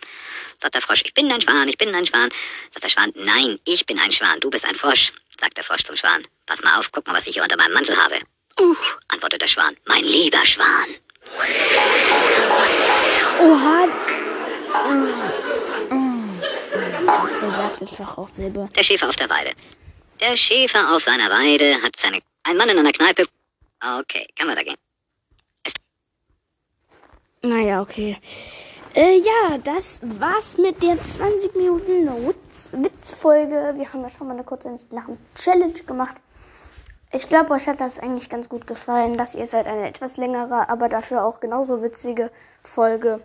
Sagt 0.57 0.75
der 0.75 0.81
Frosch, 0.81 1.01
ich 1.03 1.13
bin 1.13 1.31
ein 1.31 1.41
Schwan, 1.41 1.67
ich 1.67 1.77
bin 1.77 1.93
ein 1.93 2.05
Schwan. 2.05 2.29
Sagt 2.71 2.83
der 2.83 2.89
Schwan, 2.89 3.11
nein, 3.15 3.59
ich 3.65 3.85
bin 3.85 3.99
ein 3.99 4.11
Schwan, 4.11 4.39
du 4.39 4.49
bist 4.49 4.65
ein 4.65 4.75
Frosch. 4.75 5.11
Sagt 5.37 5.57
der 5.57 5.63
Frosch 5.63 5.83
zum 5.83 5.97
Schwan, 5.97 6.25
pass 6.45 6.61
mal 6.61 6.79
auf, 6.79 6.91
guck 6.91 7.05
mal, 7.07 7.15
was 7.15 7.27
ich 7.27 7.33
hier 7.33 7.43
unter 7.43 7.57
meinem 7.57 7.73
Mantel 7.73 7.97
habe. 7.97 8.19
Uh, 8.59 8.75
antwortet 9.09 9.41
der 9.41 9.47
Schwan, 9.47 9.75
mein 9.85 10.03
lieber 10.03 10.45
Schwan. 10.45 10.95
Oha. 13.39 13.87
Es 17.81 17.95
doch 17.97 18.17
auch 18.17 18.27
selber. 18.27 18.67
Der 18.75 18.83
Schäfer 18.83 19.09
auf 19.09 19.15
der 19.15 19.29
Weide. 19.29 19.51
Der 20.19 20.35
Schäfer 20.35 20.95
auf 20.95 21.03
seiner 21.03 21.29
Weide 21.29 21.81
hat 21.81 21.95
seine... 21.97 22.19
Ein 22.43 22.57
Mann 22.57 22.69
in 22.69 22.77
einer 22.79 22.91
Kneipe... 22.91 23.25
Okay, 23.99 24.27
kann 24.35 24.49
weitergehen. 24.49 24.75
Naja, 27.41 27.81
okay. 27.81 28.17
Äh, 28.95 29.17
ja, 29.17 29.57
das 29.63 30.01
war's 30.03 30.57
mit 30.57 30.81
der 30.83 31.01
20 31.01 31.55
Minuten 31.55 32.09
Witz- 32.27 32.67
Witzfolge. 32.71 33.73
Wir 33.77 33.93
haben 33.93 34.01
ja 34.01 34.09
schon 34.09 34.27
mal 34.27 34.33
eine 34.33 34.43
kurze 34.43 34.77
Lachen-Challenge 34.89 35.83
gemacht. 35.83 36.15
Ich 37.11 37.29
glaube, 37.29 37.51
euch 37.51 37.67
hat 37.67 37.79
das 37.79 37.97
eigentlich 37.97 38.29
ganz 38.29 38.49
gut 38.49 38.67
gefallen. 38.67 39.17
Das 39.17 39.31
hier 39.33 39.43
ist 39.43 39.53
halt 39.53 39.67
eine 39.67 39.87
etwas 39.87 40.17
längere, 40.17 40.67
aber 40.69 40.89
dafür 40.89 41.23
auch 41.23 41.39
genauso 41.39 41.81
witzige 41.81 42.29
Folge. 42.63 43.21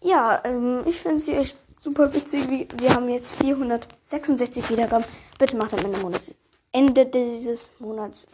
Ja, 0.00 0.40
ähm, 0.44 0.84
ich 0.86 0.96
finde 1.00 1.20
sie 1.20 1.34
echt 1.34 1.56
super 1.80 2.12
witzig. 2.14 2.68
Wir 2.78 2.94
haben 2.94 3.08
jetzt 3.08 3.34
466 3.36 4.70
Wiedergaben. 4.70 5.04
Bitte 5.38 5.56
macht 5.56 5.72
am 5.72 5.84
Ende, 5.84 5.98
Monats, 5.98 6.32
Ende 6.72 7.06
dieses 7.06 7.70
Monats, 7.78 8.26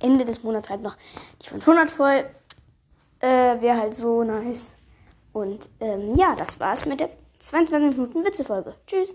Ende 0.00 0.24
des 0.24 0.42
Monats 0.42 0.70
halt 0.70 0.82
noch 0.82 0.96
die 1.42 1.48
500 1.48 1.90
voll. 1.90 2.24
Äh, 3.20 3.60
Wäre 3.60 3.76
halt 3.78 3.94
so 3.94 4.22
nice. 4.24 4.74
Und 5.32 5.68
ähm, 5.80 6.14
ja, 6.14 6.34
das 6.36 6.60
war's 6.60 6.86
mit 6.86 7.00
der 7.00 7.10
22 7.38 7.96
Minuten 7.96 8.24
Witzefolge. 8.24 8.74
Tschüss. 8.86 9.14